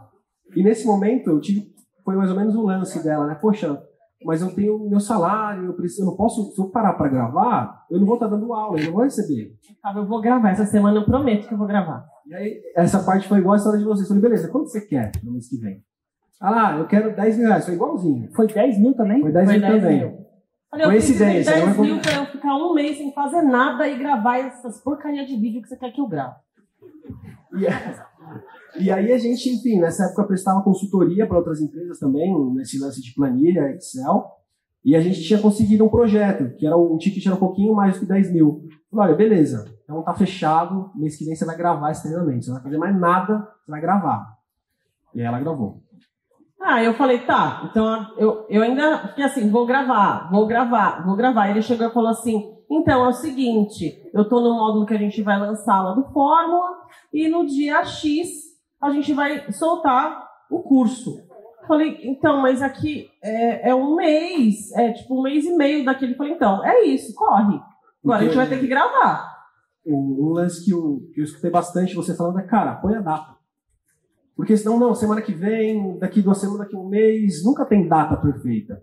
E 0.56 0.64
nesse 0.64 0.86
momento, 0.86 1.30
eu 1.30 1.40
tive, 1.40 1.74
foi 2.04 2.16
mais 2.16 2.30
ou 2.30 2.36
menos 2.36 2.56
o 2.56 2.62
lance 2.62 3.04
dela, 3.04 3.28
né? 3.28 3.36
Poxa, 3.36 3.82
mas 4.26 4.42
eu 4.42 4.54
tenho 4.54 4.90
meu 4.90 5.00
salário, 5.00 5.66
eu, 5.66 5.74
preciso, 5.74 6.02
eu 6.02 6.06
não 6.08 6.16
posso, 6.16 6.52
se 6.54 6.62
eu 6.62 6.70
parar 6.70 6.94
para 6.94 7.10
gravar, 7.10 7.86
eu 7.90 8.00
não 8.00 8.06
vou 8.06 8.16
estar 8.16 8.28
dando 8.28 8.54
aula, 8.54 8.80
eu 8.80 8.86
não 8.86 8.94
vou 8.94 9.04
receber. 9.04 9.56
Eu 9.96 10.06
vou 10.06 10.22
gravar 10.22 10.50
essa 10.50 10.66
semana, 10.66 10.98
eu 10.98 11.06
prometo 11.06 11.48
que 11.48 11.54
eu 11.54 11.58
vou 11.58 11.68
gravar. 11.68 12.06
E 12.28 12.34
aí, 12.34 12.62
essa 12.76 13.04
parte 13.04 13.28
foi 13.28 13.40
igual 13.40 13.54
a 13.54 13.58
história 13.58 13.80
de 13.80 13.86
vocês. 13.86 14.02
Eu 14.02 14.16
falei, 14.16 14.22
beleza, 14.22 14.52
quanto 14.52 14.70
você 14.70 14.82
quer 14.82 15.12
no 15.24 15.32
mês 15.32 15.50
que 15.50 15.58
vem? 15.58 15.84
Ah 16.42 16.52
lá, 16.52 16.78
eu 16.78 16.88
quero 16.88 17.16
10 17.16 17.38
mil 17.38 17.48
reais, 17.48 17.66
foi 17.66 17.74
igualzinho. 17.74 18.30
Foi 18.34 18.48
10 18.48 18.80
mil 18.80 18.94
também? 18.94 19.22
Foi 19.22 19.32
10 19.32 19.46
Foi 19.46 19.58
mil 19.58 19.70
10 19.70 19.84
também. 19.84 20.00
mil. 20.00 20.26
Falei, 20.70 20.86
Coincidência, 20.86 21.54
10 21.54 21.66
não 21.66 21.84
é 21.84 21.88
mil 21.88 22.02
pra 22.02 22.16
eu 22.16 22.26
ficar 22.28 22.56
um 22.56 22.74
mês 22.74 22.98
sem 22.98 23.12
fazer 23.14 23.42
nada 23.42 23.88
e 23.88 23.98
gravar 23.98 24.38
essas 24.38 24.80
porcaria 24.82 25.26
de 25.26 25.36
vídeo 25.36 25.62
que 25.62 25.68
você 25.68 25.76
quer 25.76 25.92
que 25.92 26.00
eu 26.00 26.08
grave. 26.08 26.36
E, 27.54 27.66
e 28.78 28.92
aí 28.92 29.12
a 29.12 29.18
gente, 29.18 29.50
enfim, 29.50 29.80
nessa 29.80 30.06
época 30.06 30.26
prestava 30.26 30.62
consultoria 30.62 31.26
para 31.26 31.38
outras 31.38 31.62
empresas 31.62 31.98
também, 31.98 32.34
nesse 32.54 32.80
lance 32.80 33.02
de 33.02 33.14
planilha, 33.14 33.72
Excel. 33.76 34.40
E 34.84 34.96
a 34.96 35.02
gente 35.02 35.22
tinha 35.22 35.40
conseguido 35.40 35.84
um 35.84 35.90
projeto, 35.90 36.56
que 36.56 36.66
era 36.66 36.78
um 36.78 36.98
ticket 36.98 37.26
era 37.26 37.36
um 37.36 37.40
pouquinho 37.40 37.74
mais 37.74 37.96
do 37.96 38.02
que 38.02 38.06
10 38.06 38.34
mil. 38.34 38.64
Falei, 38.90 39.10
olha, 39.10 39.16
beleza, 39.16 39.66
então 39.84 40.02
tá 40.04 40.14
fechado, 40.14 40.92
mês 40.96 41.18
que 41.18 41.26
vem 41.26 41.36
você 41.36 41.46
vai 41.46 41.58
gravar 41.58 41.92
esse 41.92 42.04
treinamento. 42.04 42.46
Você 42.46 42.50
não 42.50 42.56
vai 42.56 42.64
fazer 42.64 42.78
mais 42.78 43.00
nada, 43.00 43.48
você 43.62 43.72
vai 43.72 43.82
gravar. 43.82 44.38
E 45.14 45.22
ela 45.22 45.40
gravou. 45.40 45.84
Ah, 46.62 46.84
eu 46.84 46.94
falei, 46.94 47.20
tá, 47.20 47.70
então 47.70 48.08
eu, 48.18 48.46
eu 48.50 48.62
ainda 48.62 49.00
fiquei 49.10 49.24
assim, 49.24 49.50
vou 49.50 49.66
gravar, 49.66 50.30
vou 50.30 50.46
gravar, 50.46 51.06
vou 51.06 51.16
gravar. 51.16 51.50
Ele 51.50 51.62
chegou 51.62 51.88
e 51.88 51.94
falou 51.94 52.10
assim, 52.10 52.54
então 52.70 53.06
é 53.06 53.08
o 53.08 53.14
seguinte, 53.14 54.02
eu 54.14 54.28
tô 54.28 54.40
no 54.42 54.54
módulo 54.54 54.86
que 54.86 54.94
a 54.94 54.98
gente 54.98 55.22
vai 55.22 55.40
lançar 55.40 55.82
lá 55.82 55.94
do 55.94 56.04
Fórmula 56.12 56.70
e 57.14 57.28
no 57.28 57.46
dia 57.46 57.84
X 57.84 58.49
a 58.82 58.90
gente 58.92 59.14
vai 59.14 59.52
soltar 59.52 60.28
o 60.50 60.62
curso. 60.62 61.18
Falei, 61.68 62.00
então, 62.04 62.42
mas 62.42 62.62
aqui 62.62 63.08
é, 63.24 63.70
é 63.70 63.76
um 63.76 63.96
mês, 63.96 64.72
é 64.72 64.92
tipo 64.92 65.20
um 65.20 65.22
mês 65.22 65.46
e 65.46 65.56
meio 65.56 65.86
daquele. 65.86 66.16
Falei, 66.16 66.34
então, 66.34 66.66
é 66.66 66.82
isso, 66.86 67.14
corre. 67.14 67.60
Agora 68.04 68.22
a 68.22 68.24
gente 68.24 68.36
vai 68.36 68.48
ter 68.48 68.60
que 68.60 68.68
gravar. 68.68 69.38
Um, 69.86 70.18
um 70.20 70.30
lance 70.30 70.66
que 70.66 70.72
eu, 70.72 71.02
que 71.14 71.22
eu 71.22 71.24
escutei 71.24 71.52
bastante 71.52 71.96
você 71.96 72.16
falando 72.16 72.40
é, 72.40 72.44
cara, 72.44 72.76
põe 72.76 72.96
a 72.96 73.02
data. 73.02 73.38
Porque 74.36 74.56
senão, 74.56 74.80
não, 74.80 74.96
semana 74.96 75.22
que 75.22 75.34
vem, 75.34 75.98
daqui 76.00 76.22
duas 76.22 76.40
semanas, 76.40 76.62
daqui 76.62 76.76
um 76.76 76.88
mês, 76.88 77.44
nunca 77.44 77.66
tem 77.66 77.88
data 77.88 78.16
perfeita. 78.16 78.82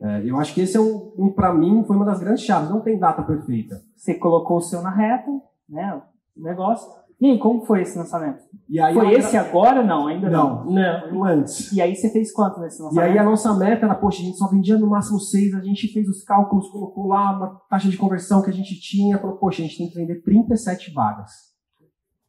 É, 0.00 0.22
eu 0.24 0.38
acho 0.38 0.54
que 0.54 0.60
esse 0.60 0.76
é 0.76 0.80
um, 0.80 1.12
um 1.18 1.32
para 1.32 1.52
mim, 1.52 1.84
foi 1.84 1.96
uma 1.96 2.04
das 2.04 2.20
grandes 2.20 2.44
chaves, 2.44 2.70
não 2.70 2.80
tem 2.80 2.98
data 2.98 3.22
perfeita. 3.22 3.82
Você 3.96 4.14
colocou 4.14 4.58
o 4.58 4.62
seu 4.62 4.80
na 4.80 4.90
reta, 4.90 5.28
né? 5.68 6.00
O 6.36 6.42
negócio. 6.42 6.88
E 7.20 7.26
aí, 7.32 7.38
como 7.38 7.64
foi 7.66 7.82
esse 7.82 7.98
lançamento? 7.98 8.38
E 8.68 8.78
aí 8.80 8.94
foi 8.94 9.12
esse 9.14 9.36
agora? 9.36 9.82
Não, 9.82 10.06
ainda 10.06 10.30
não. 10.30 10.64
Não, 10.66 11.10
Não. 11.12 11.24
antes. 11.24 11.72
E 11.72 11.80
aí 11.82 11.96
você 11.96 12.10
fez 12.10 12.32
quanto 12.32 12.60
nesse 12.60 12.80
E 12.80 12.84
lançamento? 12.84 13.10
aí 13.10 13.18
a 13.18 13.24
nossa 13.24 13.52
meta 13.54 13.86
era, 13.86 13.94
poxa, 13.96 14.22
a 14.22 14.24
gente 14.24 14.38
só 14.38 14.46
vendia 14.48 14.78
no 14.78 14.86
máximo 14.88 15.18
seis, 15.18 15.52
a 15.52 15.60
gente 15.60 15.88
fez 15.92 16.08
os 16.08 16.22
cálculos, 16.22 16.70
colocou 16.70 17.08
lá 17.08 17.36
uma 17.36 17.60
taxa 17.68 17.88
de 17.88 17.96
conversão 17.96 18.40
que 18.40 18.50
a 18.50 18.52
gente 18.52 18.80
tinha, 18.80 19.18
falou, 19.18 19.36
poxa, 19.36 19.62
a 19.62 19.64
gente 19.64 19.78
tem 19.78 19.88
que 19.88 19.96
vender 19.96 20.22
37 20.22 20.92
vagas. 20.92 21.32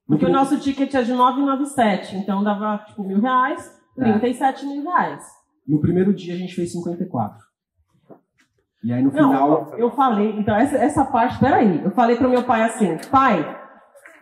Porque 0.07 0.25
o 0.25 0.31
nosso 0.31 0.57
ticket 0.59 0.91
é 0.95 1.03
de 1.03 1.13
997, 1.13 2.15
então 2.17 2.43
dava 2.43 2.79
tipo 2.87 3.03
mil 3.03 3.21
reais, 3.21 3.71
É. 3.95 4.01
37 4.03 4.65
mil 4.65 4.81
reais. 4.83 5.23
no 5.67 5.79
primeiro 5.79 6.11
dia 6.15 6.33
a 6.33 6.37
gente 6.37 6.55
fez 6.55 6.71
54. 6.71 7.37
E 8.83 8.91
aí 8.91 9.03
no 9.03 9.11
Não, 9.11 9.29
final. 9.29 9.73
eu 9.77 9.91
falei, 9.91 10.31
então 10.39 10.55
essa, 10.55 10.77
essa 10.77 11.05
parte, 11.05 11.37
peraí, 11.37 11.83
eu 11.83 11.91
falei 11.91 12.15
pro 12.15 12.29
meu 12.29 12.43
pai 12.43 12.63
assim, 12.63 12.97
pai, 13.11 13.58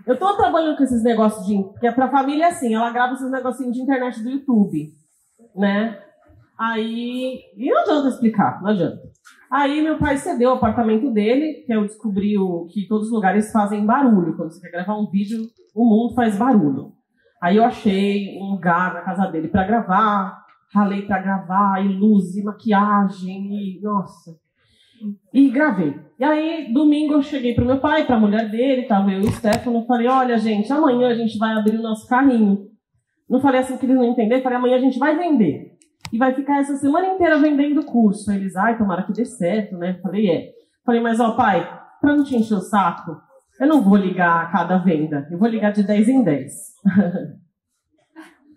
eu 0.07 0.17
tô 0.17 0.35
trabalhando 0.37 0.77
com 0.77 0.83
esses 0.83 1.03
negócios 1.03 1.45
de, 1.45 1.61
porque 1.61 1.91
pra 1.91 2.09
família 2.09 2.45
é 2.45 2.47
assim, 2.47 2.73
ela 2.73 2.91
grava 2.91 3.13
esses 3.13 3.29
negocinhos 3.29 3.73
de 3.75 3.81
internet 3.81 4.23
do 4.23 4.29
YouTube, 4.29 4.89
né? 5.55 5.99
Aí, 6.57 7.41
e 7.55 7.69
não 7.69 7.81
adianta 7.81 8.07
explicar, 8.07 8.61
não 8.61 8.71
adianta. 8.71 9.01
Aí 9.51 9.81
meu 9.81 9.97
pai 9.97 10.17
cedeu 10.17 10.51
o 10.51 10.53
apartamento 10.53 11.11
dele, 11.11 11.63
que 11.65 11.73
eu 11.73 11.81
descobri 11.81 12.35
que 12.73 12.87
todos 12.87 13.07
os 13.07 13.13
lugares 13.13 13.51
fazem 13.51 13.85
barulho, 13.85 14.35
quando 14.35 14.51
você 14.51 14.61
quer 14.61 14.71
gravar 14.71 14.97
um 14.97 15.09
vídeo, 15.09 15.45
o 15.75 15.85
mundo 15.85 16.15
faz 16.15 16.37
barulho. 16.37 16.93
Aí 17.41 17.57
eu 17.57 17.65
achei 17.65 18.39
um 18.41 18.51
lugar 18.51 18.93
na 18.93 19.01
casa 19.01 19.27
dele 19.27 19.49
pra 19.49 19.67
gravar, 19.67 20.41
ralei 20.73 21.03
pra 21.03 21.21
gravar, 21.21 21.85
e 21.85 21.87
luz, 21.87 22.35
e 22.35 22.43
maquiagem, 22.43 23.77
e 23.77 23.81
nossa. 23.81 24.35
E 25.33 25.49
gravei. 25.49 25.99
E 26.19 26.23
aí, 26.23 26.73
domingo, 26.73 27.13
eu 27.13 27.21
cheguei 27.21 27.53
pro 27.53 27.65
meu 27.65 27.79
pai, 27.79 28.05
pra 28.05 28.19
mulher 28.19 28.49
dele, 28.49 28.87
tava 28.87 29.11
eu 29.11 29.21
e 29.21 29.25
o 29.25 29.31
Stefano, 29.31 29.85
falei, 29.85 30.07
olha, 30.07 30.37
gente, 30.37 30.71
amanhã 30.73 31.09
a 31.09 31.13
gente 31.13 31.37
vai 31.37 31.53
abrir 31.53 31.77
o 31.77 31.81
nosso 31.81 32.07
carrinho. 32.07 32.67
Não 33.29 33.39
falei 33.39 33.61
assim 33.61 33.77
que 33.77 33.85
eles 33.85 33.95
não 33.95 34.05
entenderam, 34.05 34.41
falei, 34.41 34.57
amanhã 34.57 34.77
a 34.77 34.81
gente 34.81 34.97
vai 34.97 35.15
vender. 35.17 35.77
E 36.11 36.17
vai 36.17 36.33
ficar 36.33 36.59
essa 36.59 36.75
semana 36.77 37.07
inteira 37.07 37.37
vendendo 37.37 37.81
o 37.81 37.85
curso. 37.85 38.31
Aí 38.31 38.37
eles, 38.37 38.55
ai, 38.55 38.77
tomara 38.77 39.03
que 39.03 39.13
dê 39.13 39.25
certo, 39.25 39.77
né? 39.77 39.99
Falei, 40.01 40.29
é. 40.29 40.51
Falei, 40.85 41.01
mas 41.01 41.19
ó, 41.19 41.31
pai, 41.35 41.69
pra 41.99 42.15
não 42.15 42.23
te 42.23 42.35
encher 42.35 42.55
o 42.55 42.61
saco, 42.61 43.17
eu 43.59 43.67
não 43.67 43.81
vou 43.81 43.97
ligar 43.97 44.43
a 44.43 44.47
cada 44.47 44.77
venda. 44.77 45.27
Eu 45.29 45.37
vou 45.37 45.47
ligar 45.47 45.71
de 45.71 45.83
10 45.83 46.07
em 46.07 46.23
10. 46.23 46.53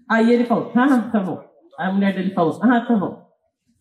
aí 0.09 0.33
ele 0.33 0.45
falou, 0.45 0.73
ah, 0.75 1.11
tá 1.11 1.21
bom. 1.21 1.43
Aí 1.79 1.89
a 1.89 1.93
mulher 1.93 2.15
dele 2.15 2.33
falou, 2.33 2.59
ah, 2.63 2.81
tá 2.81 2.97
bom. 2.97 3.29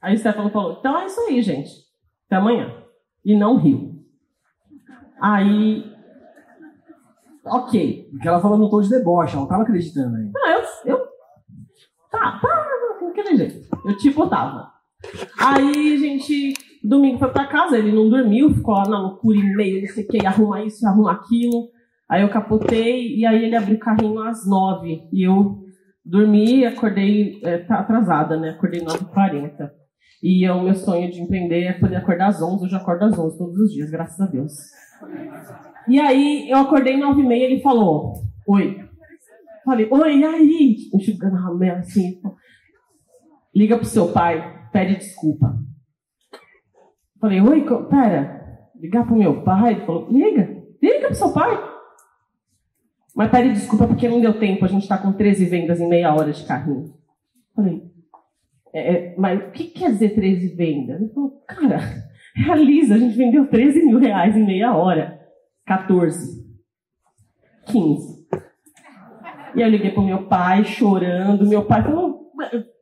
Aí 0.02 0.16
o 0.16 0.18
Stefano 0.18 0.50
falou, 0.50 0.78
então 0.80 0.98
é 0.98 1.06
isso 1.06 1.20
aí, 1.22 1.42
gente. 1.42 1.89
Até 2.30 2.36
amanhã. 2.36 2.72
E 3.26 3.36
não 3.36 3.58
riu. 3.58 4.06
Aí. 5.20 5.84
Ok. 7.44 8.08
Porque 8.12 8.28
ela 8.28 8.40
falou 8.40 8.58
no 8.58 8.70
tom 8.70 8.82
de 8.82 8.90
deboche, 8.90 9.34
ela 9.34 9.42
não 9.42 9.50
tava 9.50 9.64
acreditando 9.64 10.16
ainda. 10.16 10.32
Ah, 10.46 10.52
eu. 10.52 10.94
eu 10.94 11.08
tá, 12.12 12.40
tá, 12.40 12.68
daquele 13.20 13.36
jeito. 13.36 13.68
Eu 13.84 13.98
tipo 13.98 14.28
tava. 14.28 14.72
Aí, 15.40 15.98
gente, 15.98 16.54
domingo 16.84 17.20
foi 17.20 17.30
pra 17.30 17.48
casa, 17.48 17.78
ele 17.78 17.92
não 17.92 18.10
dormiu, 18.10 18.54
ficou 18.54 18.76
lá 18.76 18.88
na 18.88 19.00
loucura 19.00 19.38
e 19.38 19.56
meio, 19.56 19.82
não 19.82 19.88
sei 19.88 20.04
o 20.04 20.08
que, 20.08 20.26
arruma 20.26 20.64
isso, 20.64 20.86
arruma 20.86 21.14
aquilo. 21.14 21.70
Aí 22.08 22.22
eu 22.22 22.30
capotei 22.30 23.16
e 23.16 23.26
aí 23.26 23.44
ele 23.46 23.56
abriu 23.56 23.78
o 23.78 23.80
carrinho 23.80 24.22
às 24.22 24.48
nove. 24.48 25.08
E 25.12 25.24
eu 25.24 25.64
dormi, 26.04 26.66
acordei, 26.66 27.40
é, 27.44 27.60
tá 27.60 27.80
atrasada, 27.80 28.38
né? 28.38 28.52
Acordei 28.52 28.82
9h40. 28.82 29.79
E 30.22 30.46
é 30.46 30.52
o 30.52 30.64
meu 30.64 30.76
sonho 30.76 31.10
de 31.10 31.22
empreender 31.22 31.64
é 31.64 31.74
poder 31.74 31.96
acordar 31.96 32.28
às 32.28 32.42
11. 32.42 32.64
Eu 32.64 32.70
já 32.70 32.78
acordo 32.78 33.06
às 33.06 33.18
11 33.18 33.38
todos 33.38 33.58
os 33.58 33.72
dias, 33.72 33.90
graças 33.90 34.20
a 34.20 34.26
Deus. 34.26 34.52
E 35.88 36.00
aí 36.00 36.50
eu 36.50 36.58
acordei 36.58 36.98
9 36.98 37.22
e 37.22 37.26
meia 37.26 37.46
ele 37.46 37.62
falou: 37.62 38.14
Oi. 38.48 38.86
Falei: 39.64 39.88
Oi, 39.90 40.24
aí? 40.24 40.76
Tipo, 40.76 40.98
enxugando 40.98 41.38
a 41.38 41.40
ramela 41.40 41.80
assim. 41.80 42.22
Liga 43.56 43.78
pro 43.78 43.86
seu 43.86 44.12
pai, 44.12 44.68
pede 44.72 44.98
desculpa. 44.98 45.58
Falei: 47.20 47.42
Oi, 47.42 47.66
pera. 47.90 48.40
Ligar 48.76 49.06
pro 49.06 49.16
meu 49.16 49.44
pai? 49.44 49.74
Ele 49.74 49.86
falou: 49.86 50.10
Liga, 50.12 50.64
liga 50.82 51.08
pro 51.08 51.16
seu 51.16 51.32
pai. 51.32 51.70
Mas 53.16 53.32
pede 53.32 53.54
desculpa 53.54 53.88
porque 53.88 54.08
não 54.08 54.22
deu 54.22 54.40
tempo, 54.40 54.64
a 54.64 54.68
gente 54.68 54.88
tá 54.88 54.98
com 54.98 55.12
13 55.12 55.46
vendas 55.46 55.80
em 55.80 55.90
meia 55.90 56.14
hora 56.14 56.32
de 56.32 56.46
carrinho. 56.46 56.94
Falei, 57.56 57.89
é, 58.74 58.94
é, 58.94 59.16
mas 59.18 59.40
o 59.40 59.52
que 59.52 59.66
quer 59.66 59.92
dizer 59.92 60.16
13 60.16 60.56
vendas? 60.56 61.02
Ele 61.02 61.14
falou, 61.14 61.44
cara, 61.48 61.80
realiza, 62.36 62.96
a 62.96 62.98
gente 62.98 63.18
vendeu 63.18 63.48
13 63.48 63.86
mil 63.86 64.00
reais 64.00 64.36
em 64.36 64.46
meia 64.46 64.76
hora. 64.76 65.20
14. 65.66 66.40
15. 67.68 68.28
E 69.56 69.62
eu 69.62 69.70
liguei 69.70 69.92
pro 69.92 70.04
meu 70.04 70.28
pai, 70.28 70.64
chorando. 70.64 71.48
Meu 71.48 71.66
pai 71.66 71.84
falou, 71.84 72.32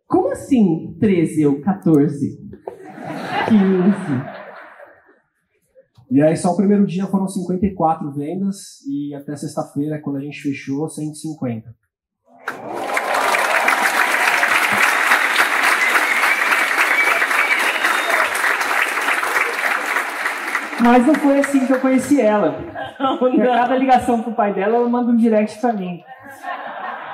como 0.05 0.31
assim 0.31 0.97
13? 0.99 1.41
Eu, 1.41 1.61
14. 1.61 2.37
15. 3.49 4.37
E 6.09 6.21
aí 6.21 6.37
só 6.37 6.51
o 6.51 6.55
primeiro 6.55 6.85
dia 6.85 7.05
foram 7.07 7.27
54 7.27 8.11
vendas 8.13 8.81
e 8.87 9.13
até 9.13 9.35
sexta-feira, 9.35 10.01
quando 10.01 10.17
a 10.17 10.21
gente 10.21 10.41
fechou, 10.41 10.87
150. 10.87 11.75
Mas 20.83 21.05
não 21.07 21.15
foi 21.15 21.39
assim 21.39 21.65
que 21.65 21.73
eu 21.73 21.79
conheci 21.79 22.21
ela. 22.21 22.55
A 22.99 23.03
não. 23.03 23.17
cada 23.45 23.75
ligação 23.75 24.21
pro 24.21 24.33
pai 24.33 24.53
dela, 24.53 24.75
ela 24.77 24.89
manda 24.89 25.11
um 25.11 25.15
direct 25.15 25.59
pra 25.59 25.73
mim. 25.73 26.01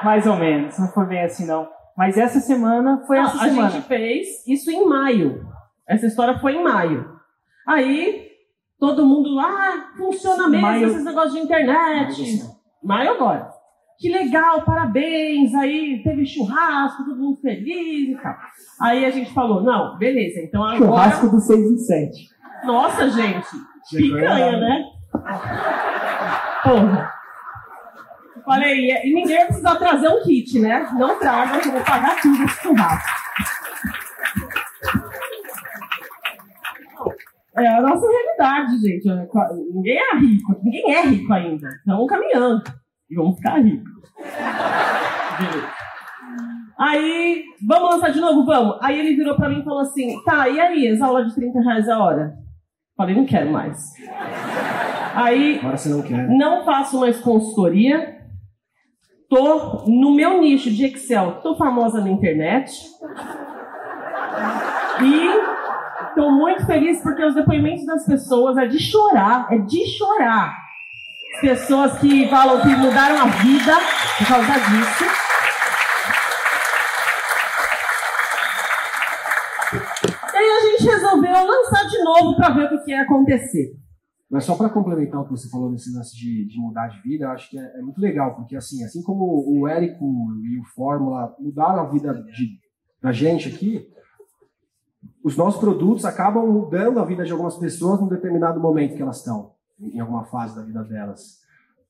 Mais 0.04 0.28
ou 0.28 0.36
menos, 0.36 0.78
não 0.78 0.88
foi 0.90 1.06
bem 1.06 1.24
assim 1.24 1.46
não. 1.46 1.68
Mas 1.98 2.18
essa 2.18 2.40
semana 2.40 3.04
foi 3.08 3.18
Não, 3.18 3.26
essa 3.26 3.38
a 3.38 3.40
semana. 3.50 3.70
gente 3.70 3.88
fez 3.88 4.28
isso 4.48 4.70
em 4.72 4.86
maio. 4.86 5.46
Essa 5.88 6.08
história 6.08 6.38
foi 6.40 6.56
em 6.56 6.64
maio. 6.64 7.08
Aí, 7.68 8.28
todo 8.80 9.06
mundo, 9.06 9.40
ah, 9.40 9.92
funciona 9.98 10.48
mesmo 10.50 10.68
Maio- 10.68 10.88
esses 10.88 11.06
negócios 11.06 11.34
de 11.34 11.40
internet. 11.40 12.42
Maio 12.84 13.12
agora. 13.12 13.53
Que 14.00 14.10
legal, 14.10 14.64
parabéns. 14.64 15.54
Aí 15.56 16.02
teve 16.04 16.26
churrasco, 16.26 17.06
todo 17.06 17.18
mundo 17.18 17.40
feliz 17.42 18.10
e 18.10 18.22
tal. 18.22 18.36
Aí 18.82 19.06
a 19.06 19.10
gente 19.10 19.34
falou, 19.34 19.64
não, 19.64 19.98
beleza, 19.98 20.42
então 20.42 20.64
agora. 20.64 20.78
Churrasco 20.78 21.30
do 21.30 21.40
6 21.40 21.60
em 21.60 21.78
7. 21.78 22.30
Nossa, 22.66 23.10
gente, 23.10 23.48
picanha, 23.92 24.58
né? 24.58 24.84
Porra. 26.64 27.14
Falei, 28.46 28.92
e 28.92 29.10
e 29.10 29.14
ninguém 29.14 29.38
vai 29.38 29.46
precisar 29.46 29.76
trazer 29.76 30.10
um 30.10 30.22
kit, 30.24 30.60
né? 30.60 30.90
Não 30.98 31.18
traga, 31.18 31.60
que 31.60 31.70
eu 31.70 31.74
vou 31.74 31.82
pagar 31.82 32.22
tudo 32.22 32.44
esse 32.44 32.62
churrasco. 32.62 33.24
É 37.56 37.68
a 37.68 37.82
nossa 37.82 38.06
realidade, 38.08 38.80
gente. 38.82 39.08
Ninguém 39.74 39.98
é 39.98 40.16
rico, 40.18 40.60
ninguém 40.64 40.94
é 40.94 41.02
rico 41.06 41.32
ainda. 41.32 41.70
Estamos 41.70 42.08
caminhando. 42.08 42.64
E 43.14 43.16
vamos 43.16 43.36
ficar 43.38 43.60
ricos. 43.60 43.94
Aí, 46.80 47.44
vamos 47.68 47.90
lançar 47.96 48.12
de 48.12 48.20
novo? 48.20 48.44
Vamos. 48.44 48.78
Aí 48.82 49.00
ele 49.00 49.16
virou 49.16 49.36
pra 49.36 49.48
mim 49.48 49.60
e 49.60 49.64
falou 49.64 49.82
assim: 49.82 50.22
tá, 50.24 50.50
e 50.50 50.60
aí, 50.60 50.88
as 50.88 51.00
aulas 51.00 51.28
de 51.28 51.36
30 51.36 51.62
reais 51.62 51.88
a 51.88 52.00
hora? 52.00 52.34
Falei, 52.98 53.16
não 53.16 53.26
quero 53.26 53.52
mais. 53.52 53.80
Aí, 55.14 55.60
Agora 55.60 55.78
você 55.78 55.90
não 55.90 56.02
quer. 56.02 56.28
não 56.28 56.66
faço 56.66 57.00
mais 57.00 57.20
consultoria. 57.20 58.18
Tô 59.30 59.86
no 59.88 60.14
meu 60.16 60.42
nicho 60.42 60.70
de 60.72 60.86
Excel, 60.86 61.40
tô 61.42 61.56
famosa 61.56 62.02
na 62.02 62.10
internet. 62.10 62.72
E 65.04 66.14
tô 66.16 66.32
muito 66.32 66.66
feliz 66.66 67.02
porque 67.02 67.24
os 67.24 67.34
depoimentos 67.34 67.86
das 67.86 68.06
pessoas 68.06 68.58
é 68.58 68.66
de 68.68 68.80
chorar, 68.80 69.48
é 69.52 69.58
de 69.60 69.86
chorar. 69.98 70.56
Pessoas 71.44 72.00
que 72.00 72.30
falam 72.30 72.62
que 72.62 72.70
mudaram 72.70 73.18
a 73.22 73.26
vida 73.26 73.74
por 74.18 74.28
causa 74.30 74.54
disso. 74.54 75.04
E 80.34 80.38
aí 80.38 80.50
a 80.50 80.62
gente 80.62 80.86
resolveu 80.86 81.46
lançar 81.46 81.86
de 81.90 82.02
novo 82.02 82.38
para 82.38 82.50
ver 82.52 82.74
o 82.74 82.86
que, 82.86 82.92
ia 82.92 83.02
acontecer. 83.02 83.76
Mas 84.32 84.46
só 84.46 84.56
para 84.56 84.70
complementar 84.70 85.20
o 85.20 85.26
que 85.26 85.32
você 85.32 85.50
falou 85.50 85.70
nesse 85.70 85.94
lance 85.94 86.16
de, 86.16 86.48
de 86.48 86.58
mudar 86.58 86.88
de 86.88 87.02
vida, 87.02 87.26
eu 87.26 87.32
acho 87.32 87.50
que 87.50 87.60
é, 87.60 87.78
é 87.78 87.82
muito 87.82 88.00
legal, 88.00 88.38
porque 88.38 88.56
assim, 88.56 88.82
assim 88.86 89.04
como 89.04 89.44
o 89.46 89.68
Érico 89.68 90.06
e 90.42 90.58
o 90.62 90.64
Fórmula 90.74 91.36
mudaram 91.38 91.82
a 91.82 91.90
vida 91.90 92.14
de, 92.14 92.58
da 93.02 93.12
gente 93.12 93.50
aqui, 93.50 93.86
os 95.22 95.36
nossos 95.36 95.60
produtos 95.60 96.06
acabam 96.06 96.48
mudando 96.48 97.02
a 97.02 97.06
vida 97.06 97.26
de 97.26 97.34
algumas 97.34 97.58
pessoas 97.58 98.00
num 98.00 98.08
determinado 98.08 98.62
momento 98.62 98.96
que 98.96 99.02
elas 99.02 99.18
estão, 99.18 99.53
em 99.80 100.00
alguma 100.00 100.26
fase 100.26 100.56
da 100.56 100.64
vida 100.64 100.84
delas. 100.84 101.42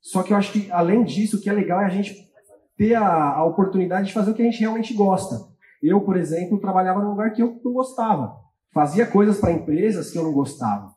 Só 0.01 0.21
que 0.21 0.33
eu 0.33 0.37
acho 0.37 0.51
que, 0.51 0.71
além 0.71 1.03
disso, 1.03 1.37
o 1.37 1.41
que 1.41 1.49
é 1.49 1.53
legal 1.53 1.81
é 1.81 1.85
a 1.85 1.89
gente 1.89 2.13
ter 2.77 2.95
a, 2.95 3.35
a 3.35 3.45
oportunidade 3.45 4.07
de 4.07 4.13
fazer 4.13 4.31
o 4.31 4.33
que 4.33 4.41
a 4.41 4.45
gente 4.45 4.59
realmente 4.59 4.93
gosta. 4.93 5.35
Eu, 5.81 6.01
por 6.01 6.17
exemplo, 6.17 6.59
trabalhava 6.59 7.01
num 7.01 7.11
lugar 7.11 7.31
que 7.31 7.41
eu 7.41 7.59
não 7.63 7.73
gostava. 7.73 8.35
Fazia 8.73 9.05
coisas 9.05 9.39
para 9.39 9.51
empresas 9.51 10.11
que 10.11 10.17
eu 10.17 10.23
não 10.23 10.33
gostava. 10.33 10.91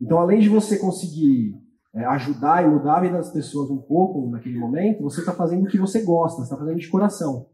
Então, 0.00 0.18
além 0.18 0.40
de 0.40 0.48
você 0.48 0.78
conseguir 0.78 1.54
é, 1.94 2.04
ajudar 2.04 2.64
e 2.64 2.68
mudar 2.68 2.98
a 2.98 3.00
vida 3.00 3.16
das 3.16 3.32
pessoas 3.32 3.70
um 3.70 3.78
pouco 3.78 4.30
naquele 4.30 4.58
momento, 4.58 5.02
você 5.02 5.20
está 5.20 5.32
fazendo 5.32 5.64
o 5.64 5.68
que 5.68 5.78
você 5.78 6.02
gosta, 6.02 6.42
está 6.42 6.56
fazendo 6.56 6.78
de 6.78 6.88
coração. 6.88 7.46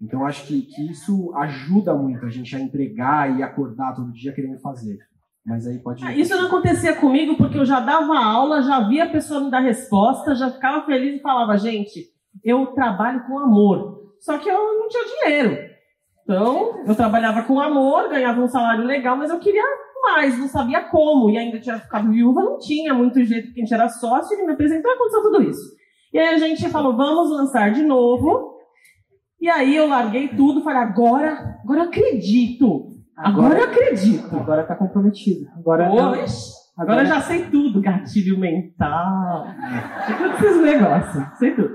Então, 0.00 0.26
acho 0.26 0.46
que, 0.46 0.62
que 0.62 0.90
isso 0.90 1.32
ajuda 1.34 1.94
muito 1.94 2.26
a 2.26 2.30
gente 2.30 2.54
a 2.54 2.60
entregar 2.60 3.38
e 3.38 3.42
acordar 3.42 3.94
todo 3.94 4.12
dia 4.12 4.32
querendo 4.32 4.58
fazer. 4.58 4.98
Mas 5.46 5.66
aí 5.66 5.78
pode. 5.78 6.04
Ah, 6.04 6.14
Isso 6.14 6.34
não 6.36 6.46
acontecia 6.46 6.94
comigo 6.94 7.36
porque 7.36 7.58
eu 7.58 7.66
já 7.66 7.80
dava 7.80 8.18
aula, 8.18 8.62
já 8.62 8.80
via 8.80 9.04
a 9.04 9.10
pessoa 9.10 9.40
me 9.40 9.50
dar 9.50 9.60
resposta, 9.60 10.34
já 10.34 10.50
ficava 10.50 10.86
feliz 10.86 11.16
e 11.18 11.22
falava, 11.22 11.58
gente, 11.58 12.06
eu 12.42 12.68
trabalho 12.68 13.24
com 13.26 13.38
amor. 13.38 14.14
Só 14.20 14.38
que 14.38 14.48
eu 14.48 14.78
não 14.78 14.88
tinha 14.88 15.04
dinheiro. 15.04 15.74
Então, 16.22 16.82
eu 16.86 16.94
trabalhava 16.94 17.42
com 17.42 17.60
amor, 17.60 18.08
ganhava 18.08 18.40
um 18.40 18.48
salário 18.48 18.84
legal, 18.84 19.16
mas 19.16 19.30
eu 19.30 19.38
queria 19.38 19.62
mais, 20.02 20.38
não 20.38 20.48
sabia 20.48 20.80
como. 20.84 21.28
E 21.28 21.36
ainda 21.36 21.60
tinha 21.60 21.78
ficado 21.78 22.10
viúva, 22.10 22.42
não 22.42 22.58
tinha 22.58 22.94
muito 22.94 23.22
jeito, 23.22 23.48
porque 23.48 23.60
a 23.60 23.64
gente 23.64 23.74
era 23.74 23.88
sócio, 23.90 24.34
ele 24.34 24.46
me 24.46 24.52
apresentou 24.52 24.90
e 24.90 24.94
aconteceu 24.94 25.22
tudo 25.22 25.42
isso. 25.42 25.74
E 26.12 26.18
aí 26.18 26.34
a 26.34 26.38
gente 26.38 26.68
falou, 26.70 26.96
vamos 26.96 27.30
lançar 27.30 27.70
de 27.72 27.82
novo. 27.82 28.54
E 29.38 29.50
aí 29.50 29.76
eu 29.76 29.88
larguei 29.88 30.28
tudo, 30.28 30.62
falei, 30.62 30.80
agora, 30.80 31.58
agora 31.62 31.80
eu 31.80 31.88
acredito. 31.88 32.93
Agora, 33.16 33.58
eu 33.58 33.64
acredito. 33.64 34.34
Agora 34.36 34.64
tá 34.64 34.74
comprometido. 34.74 35.48
Agora, 35.56 35.90
Oxe, 35.92 36.52
agora 36.76 37.02
eu 37.02 37.06
já 37.06 37.20
sei 37.20 37.44
tudo, 37.46 37.80
gatilho 37.80 38.38
mental. 38.38 39.46
Sei 40.06 40.16
todos 40.16 40.40
esses 40.42 40.62
negócios, 40.62 41.24
sei 41.38 41.54
tudo. 41.54 41.70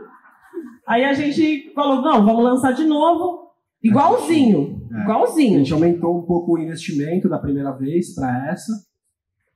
Aí 0.88 1.04
a 1.06 1.14
gente 1.14 1.72
falou, 1.74 2.02
não, 2.02 2.26
vamos 2.26 2.44
lançar 2.44 2.74
de 2.74 2.84
novo, 2.86 3.52
igualzinho, 3.84 4.82
É. 4.92 4.98
A 4.98 5.02
igualzinho. 5.04 5.60
gente 5.60 5.72
aumentou 5.74 6.18
um 6.18 6.24
pouco 6.24 6.54
o 6.56 6.58
investimento 6.60 7.30
da 7.30 7.38
primeira 7.38 7.72
vez 7.72 8.14
para 8.16 8.50
essa. 8.52 8.72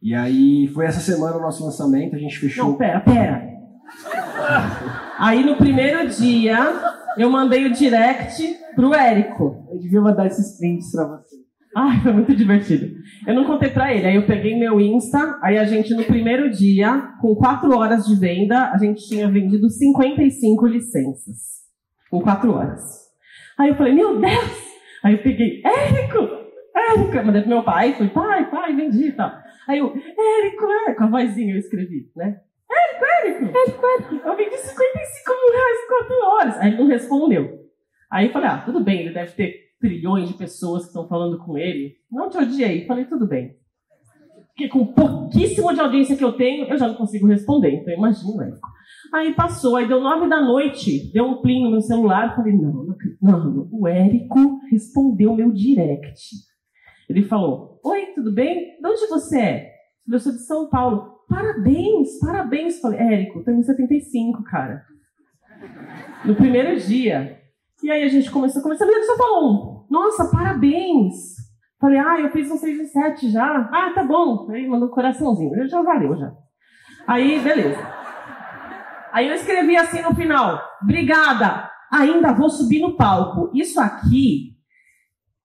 E 0.02 0.14
aí 0.14 0.68
foi 0.74 0.86
essa 0.86 1.00
semana 1.00 1.38
o 1.38 1.42
nosso 1.42 1.64
lançamento, 1.66 2.16
a 2.16 2.20
gente 2.20 2.38
fechou. 2.38 2.66
Não, 2.68 2.76
pera, 2.76 3.00
pera. 3.00 3.52
Aí 5.18 5.44
no 5.46 5.56
primeiro 5.56 6.08
dia, 6.10 6.58
eu 7.18 7.30
mandei 7.30 7.66
o 7.66 7.74
direct 7.74 8.44
pro 8.76 8.94
Érico. 8.94 9.66
Eu 9.72 9.80
devia 9.80 10.02
mandar 10.02 10.28
esses 10.28 10.58
prints 10.58 10.92
pra 10.92 11.06
você. 11.08 11.43
Ai, 11.76 12.00
foi 12.02 12.14
muito 12.14 12.36
divertido. 12.36 12.96
Eu 13.26 13.34
não 13.34 13.46
contei 13.46 13.70
pra 13.70 13.94
ele. 13.94 14.06
Aí 14.06 14.16
eu 14.16 14.28
peguei 14.28 14.58
meu 14.58 14.80
Insta, 14.80 15.40
aí 15.42 15.58
a 15.58 15.66
gente 15.66 15.94
no 15.96 16.04
primeiro 16.04 16.50
dia, 16.52 17.10
com 17.20 17.34
quatro 17.36 17.76
horas 17.76 18.06
de 18.06 18.16
venda, 18.20 18.70
a 18.72 18.78
gente 18.78 19.08
tinha 19.08 19.28
vendido 19.28 19.68
55 19.70 20.68
licenças. 20.68 21.64
Com 22.12 22.22
quatro 22.22 22.54
horas. 22.54 22.82
Aí 23.58 23.70
eu 23.70 23.76
falei, 23.76 23.94
meu 23.94 24.20
Deus! 24.20 24.74
Aí 25.04 25.14
eu 25.14 25.24
peguei, 25.24 25.62
Érico! 25.66 26.30
Érico! 26.76 27.18
Eu 27.18 27.26
Mandei 27.26 27.42
pro 27.42 27.50
meu 27.50 27.64
pai, 27.64 27.94
falei, 27.94 28.10
pai, 28.10 28.52
pai, 28.52 28.76
vendi 28.76 29.08
e 29.08 29.12
tal. 29.12 29.32
Aí 29.68 29.80
eu, 29.80 29.88
Érico, 29.88 30.66
Érico, 30.72 30.98
com 30.98 31.04
a 31.04 31.08
vozinha 31.08 31.56
eu 31.56 31.60
escrevi, 31.60 32.12
né? 32.16 32.38
Érico, 32.70 33.06
Érico! 33.06 33.58
Érico, 33.58 33.86
Érico! 33.86 34.28
Eu 34.28 34.38
vendi 34.38 34.58
55 34.58 35.32
mil 35.42 35.54
reais 35.54 35.78
em 35.84 35.88
quatro 35.88 36.16
horas. 36.28 36.58
Aí 36.60 36.68
ele 36.68 36.78
não 36.78 36.88
respondeu. 36.88 37.64
Aí 38.12 38.28
eu 38.28 38.32
falei, 38.32 38.50
ah, 38.50 38.62
tudo 38.64 38.84
bem, 38.84 39.02
ele 39.02 39.14
deve 39.14 39.32
ter 39.32 39.63
trilhões 39.84 40.30
de 40.30 40.36
pessoas 40.36 40.84
que 40.84 40.88
estão 40.88 41.10
falando 41.10 41.38
com 41.40 41.58
ele. 41.58 41.98
Não 42.10 42.30
te 42.30 42.38
odiei. 42.38 42.88
Falei, 42.88 43.04
tudo 43.04 43.28
bem. 43.28 43.54
Porque 44.48 44.70
com 44.70 44.86
pouquíssimo 44.86 45.74
de 45.74 45.82
audiência 45.82 46.16
que 46.16 46.24
eu 46.24 46.32
tenho, 46.32 46.66
eu 46.66 46.78
já 46.78 46.88
não 46.88 46.96
consigo 46.96 47.28
responder. 47.28 47.72
Então 47.72 47.94
imagina. 47.94 48.58
Aí 49.14 49.34
passou, 49.34 49.76
aí 49.76 49.86
deu 49.86 50.00
nove 50.00 50.30
da 50.30 50.42
noite, 50.42 51.12
deu 51.12 51.26
um 51.26 51.42
plim 51.42 51.64
no 51.64 51.72
meu 51.72 51.82
celular. 51.82 52.34
Falei, 52.34 52.54
não, 52.54 52.96
não, 53.22 53.68
o 53.74 53.86
Érico 53.86 54.62
respondeu 54.72 55.36
meu 55.36 55.52
direct. 55.52 56.30
Ele 57.10 57.24
falou, 57.24 57.82
oi, 57.84 58.06
tudo 58.16 58.34
bem? 58.34 58.78
De 58.80 58.88
onde 58.88 59.06
você 59.08 59.40
é? 59.40 59.74
Eu 60.08 60.20
sou 60.20 60.32
de 60.32 60.46
São 60.46 60.70
Paulo. 60.70 61.26
Parabéns, 61.28 62.20
parabéns. 62.22 62.80
Falei, 62.80 63.00
Érico, 63.00 63.44
tenho 63.44 63.62
75, 63.62 64.44
cara. 64.44 64.82
No 66.24 66.36
primeiro 66.36 66.80
dia. 66.80 67.43
E 67.84 67.92
aí 67.92 68.04
a 68.04 68.08
gente 68.08 68.32
começou 68.32 68.60
a 68.60 68.64
conversar, 68.64 68.86
ele 68.86 69.04
só 69.04 69.18
falou 69.18 69.74
nossa, 69.94 70.26
parabéns. 70.32 71.14
Falei, 71.80 72.00
ah, 72.00 72.20
eu 72.20 72.32
fiz 72.32 72.50
um 72.50 72.58
6 72.58 72.80
e 72.80 72.88
7 72.88 73.30
já. 73.30 73.70
Ah, 73.72 73.92
tá 73.94 74.04
bom. 74.04 74.50
Aí 74.50 74.68
mandou 74.68 74.88
um 74.88 74.92
coraçãozinho. 74.92 75.68
Já 75.68 75.84
valeu, 75.84 76.18
já. 76.18 76.34
Aí, 77.06 77.40
beleza. 77.40 77.78
Aí 79.12 79.28
eu 79.28 79.36
escrevi 79.36 79.78
assim 79.78 80.02
no 80.02 80.16
final, 80.16 80.60
obrigada, 80.82 81.70
ainda 81.92 82.34
vou 82.34 82.50
subir 82.50 82.82
no 82.82 82.98
palco. 82.98 83.52
Isso 83.54 83.80
aqui, 83.80 84.56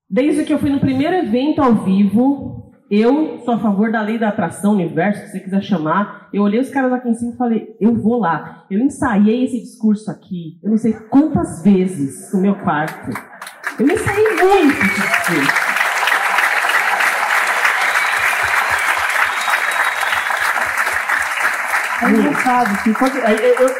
desde 0.08 0.42
que 0.46 0.54
eu 0.54 0.58
fui 0.58 0.70
no 0.70 0.80
primeiro 0.80 1.14
evento 1.14 1.60
ao 1.60 1.74
vivo, 1.74 2.57
eu 2.90 3.40
sou 3.44 3.54
a 3.54 3.58
favor 3.58 3.92
da 3.92 4.00
lei 4.00 4.18
da 4.18 4.28
atração, 4.28 4.72
universo, 4.72 5.26
se 5.26 5.32
você 5.32 5.40
quiser 5.40 5.62
chamar. 5.62 6.28
Eu 6.32 6.42
olhei 6.42 6.60
os 6.60 6.70
caras 6.70 6.92
aqui 6.92 7.08
em 7.08 7.14
cima 7.14 7.32
e 7.34 7.36
falei, 7.36 7.76
eu 7.80 7.94
vou 7.94 8.18
lá. 8.18 8.64
Eu 8.70 8.78
ensaiei 8.80 9.44
esse 9.44 9.60
discurso 9.60 10.10
aqui, 10.10 10.58
eu 10.62 10.70
não 10.70 10.78
sei 10.78 10.92
quantas 10.94 11.62
vezes 11.62 12.32
no 12.32 12.40
meu 12.40 12.54
quarto. 12.56 13.10
Eu 13.78 13.86
ensaiei 13.86 14.28
muito 14.36 14.74
esse 14.74 15.00
discurso. 15.00 15.68
É 22.02 22.10
engraçado 22.10 22.82
que 22.84 22.94
pode, 22.96 23.18
é, 23.18 23.62
eu- 23.62 23.74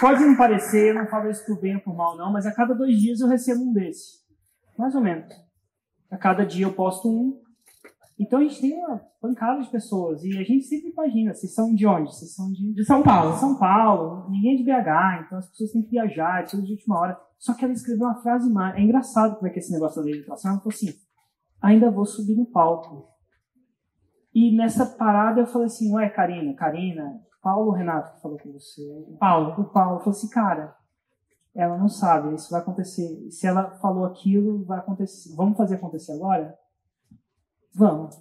pode 0.00 0.24
não 0.24 0.36
parecer, 0.36 0.90
eu 0.90 0.94
não 0.94 1.06
falo 1.06 1.28
isso 1.28 1.44
por 1.44 1.60
bem 1.60 1.74
ou 1.74 1.80
por 1.82 1.94
mal, 1.94 2.16
não, 2.16 2.32
mas 2.32 2.46
a 2.46 2.54
cada 2.54 2.72
dois 2.74 2.96
dias 2.96 3.20
eu 3.20 3.28
recebo 3.28 3.62
um 3.62 3.72
desse. 3.72 4.22
Mais 4.78 4.94
ou 4.94 5.00
menos. 5.00 5.26
A 6.10 6.16
cada 6.16 6.44
dia 6.46 6.66
eu 6.66 6.72
posto 6.72 7.08
um. 7.08 7.40
Então 8.18 8.38
a 8.38 8.42
gente 8.42 8.60
tem 8.60 8.74
uma 8.74 8.98
pancada 9.20 9.60
de 9.60 9.70
pessoas. 9.70 10.22
E 10.22 10.38
a 10.38 10.44
gente 10.44 10.64
sempre 10.64 10.90
imagina, 10.90 11.34
vocês 11.34 11.54
são 11.54 11.74
de 11.74 11.86
onde? 11.86 12.14
Vocês 12.14 12.34
são 12.34 12.50
de, 12.50 12.72
De 12.74 12.84
São 12.84 13.02
Paulo. 13.02 13.34
São 13.36 13.58
Paulo, 13.58 14.30
ninguém 14.30 14.54
é 14.54 14.56
de 14.56 14.64
BH, 14.64 15.24
então 15.26 15.38
as 15.38 15.48
pessoas 15.48 15.72
têm 15.72 15.82
que 15.82 15.90
viajar, 15.90 16.42
é 16.42 16.46
tudo 16.46 16.62
de 16.62 16.72
última 16.72 16.98
hora. 16.98 17.18
Só 17.38 17.54
que 17.54 17.64
ela 17.64 17.72
escreveu 17.72 18.06
uma 18.06 18.22
frase 18.22 18.50
mais. 18.52 18.76
É 18.76 18.80
engraçado 18.80 19.36
como 19.36 19.48
é 19.48 19.50
que 19.50 19.58
é 19.58 19.62
esse 19.62 19.72
negócio 19.72 20.00
da 20.00 20.06
legislação. 20.06 20.52
Ela 20.52 20.60
falou 20.60 20.72
assim: 20.72 20.92
ainda 21.60 21.90
vou 21.90 22.04
subir 22.04 22.36
no 22.36 22.46
palco. 22.46 23.08
E 24.34 24.56
nessa 24.56 24.86
parada 24.86 25.40
eu 25.40 25.46
falei 25.46 25.66
assim: 25.66 25.92
ué, 25.92 26.08
Karina, 26.08 26.54
Karina, 26.54 27.20
Paulo 27.42 27.72
Renato 27.72 28.14
que 28.14 28.22
falou 28.22 28.38
com 28.38 28.52
você? 28.52 28.82
Paulo. 29.18 29.60
O 29.60 29.64
Paulo 29.64 29.98
falou 29.98 30.12
assim: 30.12 30.28
cara, 30.28 30.76
ela 31.54 31.76
não 31.76 31.88
sabe, 31.88 32.34
isso 32.34 32.50
vai 32.50 32.60
acontecer. 32.60 33.30
Se 33.30 33.46
ela 33.46 33.72
falou 33.78 34.04
aquilo, 34.04 34.64
vai 34.64 34.78
acontecer. 34.78 35.34
Vamos 35.34 35.56
fazer 35.56 35.74
acontecer 35.74 36.12
agora? 36.12 36.56
Vamos. 37.74 38.16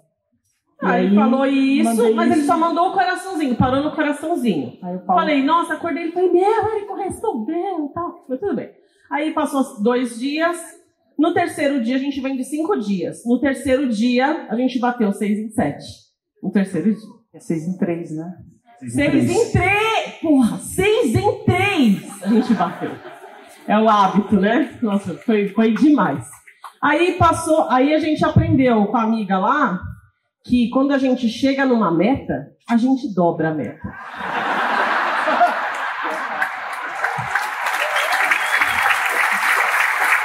Ah, 0.84 1.00
ele 1.00 1.10
aí, 1.10 1.16
falou 1.16 1.46
isso, 1.46 2.16
mas 2.16 2.32
ele 2.32 2.40
isso. 2.40 2.48
só 2.48 2.58
mandou 2.58 2.90
o 2.90 2.94
coraçãozinho, 2.94 3.56
parou 3.56 3.84
no 3.84 3.92
coraçãozinho. 3.92 4.80
Aí 4.82 4.98
Paulo. 5.00 5.22
Falei, 5.22 5.44
nossa, 5.44 5.76
acordei, 5.76 6.04
ele 6.06 6.12
falou, 6.12 6.34
meu, 6.34 6.76
ele 6.76 6.86
correspondeu 6.88 7.86
e 7.86 7.94
tal. 7.94 8.26
Mas 8.28 8.40
tudo 8.40 8.56
bem. 8.56 8.72
Aí 9.12 9.32
passou 9.32 9.82
dois 9.84 10.18
dias. 10.18 10.58
No 11.20 11.34
terceiro 11.36 11.84
dia, 11.84 11.98
a 11.98 12.00
gente 12.00 12.20
vem 12.20 12.36
de 12.36 12.44
cinco 12.44 12.80
dias. 12.80 13.24
No 13.26 13.40
terceiro 13.40 13.88
dia, 13.90 14.48
a 14.50 14.56
gente 14.56 14.80
bateu 14.80 15.12
seis 15.14 15.38
em 15.38 15.50
sete. 15.50 15.86
No 16.42 16.52
terceiro 16.52 16.92
dia. 16.92 17.10
É 17.36 17.40
seis 17.40 17.68
em 17.68 17.78
três, 17.78 18.10
né? 18.12 18.38
Seis 18.80 18.94
em 18.94 18.96
Seis 18.96 19.12
três. 19.12 19.30
em 19.30 19.52
três! 19.52 20.16
Porra, 20.22 20.58
seis 20.58 21.16
em 21.16 21.44
três! 21.46 22.24
A 22.24 22.28
gente 22.28 22.54
bateu. 22.56 22.92
é 23.68 23.78
o 23.80 23.88
hábito, 23.88 24.36
né? 24.38 24.76
Nossa, 24.82 25.14
foi, 25.20 25.48
foi 25.50 25.74
demais. 25.76 26.28
Aí 26.82 27.14
passou, 27.14 27.70
aí 27.70 27.94
a 27.94 28.00
gente 28.00 28.26
aprendeu 28.26 28.88
com 28.88 28.98
a 28.98 29.04
amiga 29.04 29.38
lá 29.38 29.80
que 30.44 30.68
quando 30.70 30.92
a 30.92 30.98
gente 30.98 31.30
chega 31.30 31.64
numa 31.66 31.92
meta, 31.92 32.48
a 32.68 32.76
gente 32.76 33.14
dobra 33.14 33.50
a 33.50 33.54
meta. 33.54 33.88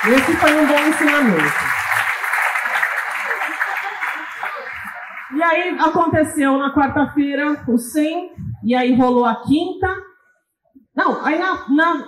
Esse 0.08 0.32
foi 0.36 0.54
um 0.54 0.66
bom 0.66 0.78
ensinamento. 0.78 1.66
E 5.34 5.42
aí 5.42 5.76
aconteceu 5.78 6.56
na 6.56 6.72
quarta-feira 6.72 7.62
o 7.68 7.76
100, 7.76 8.30
e 8.64 8.74
aí 8.74 8.94
rolou 8.94 9.26
a 9.26 9.42
quinta. 9.42 9.94
Não, 10.94 11.22
aí 11.22 11.38
na, 11.38 11.68
na, 11.68 12.04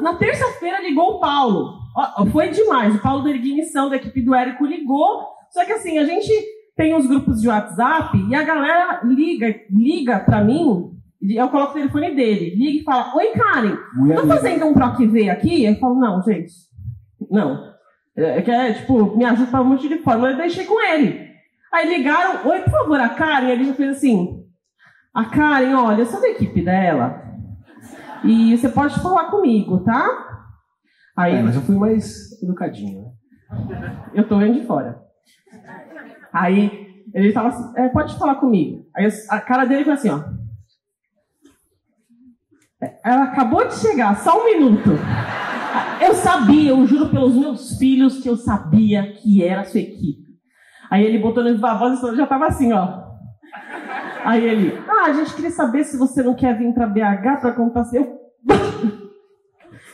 na 0.00 0.14
terça-feira 0.14 0.80
ligou 0.80 1.16
o 1.16 1.20
Paulo. 1.20 1.79
Foi 2.32 2.50
demais. 2.50 2.94
O 2.94 3.02
Paulo 3.02 3.24
da 3.24 3.30
ignição 3.30 3.88
da 3.88 3.96
equipe 3.96 4.22
do 4.22 4.34
Érico 4.34 4.64
ligou. 4.64 5.26
Só 5.50 5.64
que 5.64 5.72
assim, 5.72 5.98
a 5.98 6.04
gente 6.04 6.30
tem 6.76 6.94
os 6.94 7.06
grupos 7.06 7.40
de 7.40 7.48
WhatsApp 7.48 8.16
e 8.28 8.34
a 8.34 8.42
galera 8.42 9.00
liga, 9.04 9.54
liga 9.70 10.20
pra 10.20 10.42
mim. 10.42 10.90
Eu 11.22 11.48
coloco 11.48 11.72
o 11.72 11.74
telefone 11.74 12.14
dele, 12.14 12.54
liga 12.54 12.80
e 12.80 12.84
fala: 12.84 13.14
Oi, 13.16 13.32
Karen, 13.32 13.76
tô 14.14 14.26
fazendo 14.26 14.66
um 14.66 14.72
PROC 14.72 15.06
V 15.06 15.28
aqui? 15.28 15.64
Eu 15.64 15.76
falo: 15.76 15.96
Não, 15.96 16.22
gente, 16.22 16.52
não. 17.30 17.70
É 18.16 18.42
que 18.42 18.50
é, 18.50 18.72
tipo, 18.72 19.16
me 19.16 19.24
ajuda 19.24 19.50
para 19.50 19.62
um 19.62 19.64
monte 19.64 19.88
de 19.88 19.98
forma. 19.98 20.30
Eu 20.30 20.36
deixei 20.36 20.64
com 20.64 20.80
ele. 20.82 21.28
Aí 21.72 21.88
ligaram, 21.96 22.48
oi, 22.48 22.60
por 22.60 22.70
favor, 22.70 23.00
a 23.00 23.08
Karen. 23.10 23.48
Ele 23.48 23.64
já 23.64 23.74
fez 23.74 23.96
assim: 23.96 24.44
A 25.14 25.24
Karen, 25.24 25.74
olha, 25.74 26.02
eu 26.02 26.06
sou 26.06 26.20
da 26.20 26.28
equipe 26.28 26.62
dela. 26.62 27.22
E 28.24 28.56
você 28.56 28.68
pode 28.68 28.98
falar 29.00 29.30
comigo, 29.30 29.80
tá? 29.80 30.29
Aí, 31.20 31.34
é, 31.36 31.42
mas 31.42 31.54
eu 31.54 31.62
fui 31.62 31.76
mais 31.78 32.40
educadinho, 32.42 33.02
né? 33.02 34.10
Eu 34.14 34.26
tô 34.26 34.38
vendo 34.38 34.58
de 34.58 34.66
fora. 34.66 35.02
Aí 36.32 37.04
ele 37.12 37.32
fala 37.32 37.48
assim: 37.48 37.72
é, 37.76 37.88
pode 37.88 38.16
falar 38.18 38.36
comigo. 38.36 38.86
Aí 38.96 39.08
a 39.28 39.40
cara 39.40 39.64
dele 39.64 39.84
foi 39.84 39.92
assim: 39.92 40.08
ó. 40.08 40.22
Ela 43.04 43.24
acabou 43.24 43.66
de 43.68 43.74
chegar, 43.74 44.16
só 44.20 44.40
um 44.40 44.46
minuto. 44.46 44.90
Eu 46.00 46.14
sabia, 46.14 46.70
eu 46.70 46.86
juro 46.86 47.10
pelos 47.10 47.36
meus 47.36 47.76
filhos 47.76 48.22
que 48.22 48.28
eu 48.28 48.36
sabia 48.36 49.12
que 49.12 49.44
era 49.44 49.60
a 49.60 49.64
sua 49.64 49.80
equipe. 49.80 50.30
Aí 50.90 51.04
ele 51.04 51.18
botou 51.18 51.44
no 51.44 51.52
viva 51.52 51.74
voz 51.74 52.02
e 52.02 52.16
já 52.16 52.26
tava 52.26 52.46
assim, 52.46 52.72
ó. 52.72 53.04
Aí 54.24 54.42
ele, 54.42 54.82
ah, 54.88 55.06
a 55.06 55.12
gente 55.12 55.34
queria 55.34 55.50
saber 55.50 55.84
se 55.84 55.98
você 55.98 56.22
não 56.22 56.34
quer 56.34 56.56
vir 56.56 56.72
para 56.72 56.86
BH 56.86 57.40
para 57.40 57.52
contar 57.52 57.84
seu. 57.84 58.18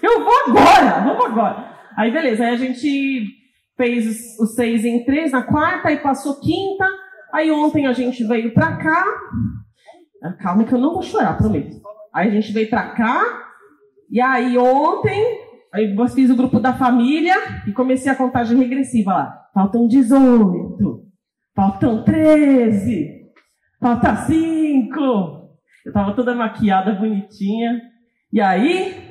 Eu 0.07 0.25
vou 0.25 0.35
agora, 0.47 1.01
vamos 1.01 1.25
agora. 1.25 1.77
Aí 1.97 2.11
beleza, 2.11 2.45
aí 2.45 2.55
a 2.55 2.59
gente 2.59 3.27
fez 3.77 4.39
os 4.39 4.55
seis 4.55 4.85
em 4.85 5.05
três 5.05 5.33
na 5.33 5.43
quarta, 5.43 5.89
aí 5.89 5.99
passou 5.99 6.41
quinta. 6.41 6.89
Aí 7.33 7.51
ontem 7.51 7.87
a 7.87 7.93
gente 7.93 8.25
veio 8.25 8.55
pra 8.55 8.77
cá. 8.77 9.05
Ah, 10.23 10.33
calma 10.35 10.65
que 10.65 10.73
eu 10.73 10.79
não 10.79 10.95
vou 10.95 11.03
chorar, 11.03 11.37
prometo. 11.37 11.81
Aí 12.15 12.29
a 12.29 12.31
gente 12.31 12.53
veio 12.53 12.71
pra 12.71 12.91
cá. 12.91 13.25
E 14.11 14.21
aí 14.21 14.57
ontem 14.57 15.47
Aí 15.77 15.95
fiz 16.09 16.31
o 16.31 16.37
grupo 16.37 16.59
da 16.59 16.73
família 16.73 17.35
e 17.67 17.73
comecei 17.73 18.11
a 18.11 18.17
contagem 18.17 18.57
regressiva 18.57 19.13
lá. 19.13 19.43
Faltam 19.53 19.87
18, 19.87 21.03
faltam 21.55 22.03
13, 22.03 23.27
falta 23.79 24.17
5. 24.17 24.99
Eu 25.85 25.93
tava 25.93 26.15
toda 26.15 26.35
maquiada, 26.35 26.95
bonitinha. 26.95 27.79
E 28.33 28.41
aí, 28.41 29.06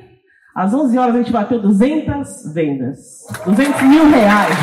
às 0.56 0.74
11 0.74 0.98
horas 0.98 1.15
a 1.15 1.18
gente 1.18 1.34
bateu 1.34 1.62
200 1.62 2.54
vendas. 2.54 3.26
200 3.46 3.82
mil 3.82 4.10
reais. 4.10 4.56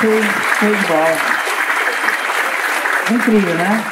Foi, 0.00 0.22
foi 0.58 0.76
bola. 0.88 1.32
Incrível, 3.14 3.54
né? 3.54 3.84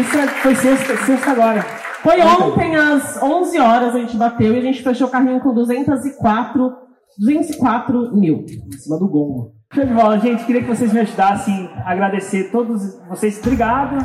Isso 0.00 0.18
é, 0.18 0.26
foi 0.26 0.54
sexta, 0.56 0.96
sexta 1.04 1.30
agora. 1.30 1.64
Foi 2.02 2.20
ontem 2.20 2.74
às 2.74 3.22
11 3.22 3.58
horas 3.60 3.94
a 3.94 3.98
gente 4.00 4.16
bateu 4.16 4.52
e 4.52 4.58
a 4.58 4.62
gente 4.62 4.82
fechou 4.82 5.06
o 5.06 5.10
carrinho 5.10 5.38
com 5.38 5.54
204, 5.54 6.72
204 7.18 8.16
mil. 8.16 8.44
Em 8.44 8.72
cima 8.72 8.98
do 8.98 9.06
gongo. 9.06 9.52
Show 9.72 9.86
de 9.86 9.94
bola, 9.94 10.18
gente. 10.18 10.44
Queria 10.44 10.62
que 10.62 10.68
vocês 10.68 10.92
me 10.92 10.98
ajudassem 11.00 11.70
a 11.84 11.92
agradecer 11.92 12.50
todos 12.50 12.98
vocês. 13.08 13.38
Obrigado. 13.38 14.04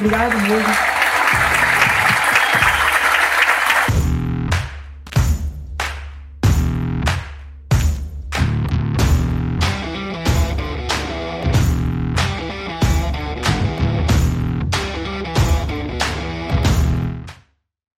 Obrigado 0.00 0.34
mesmo. 0.40 0.97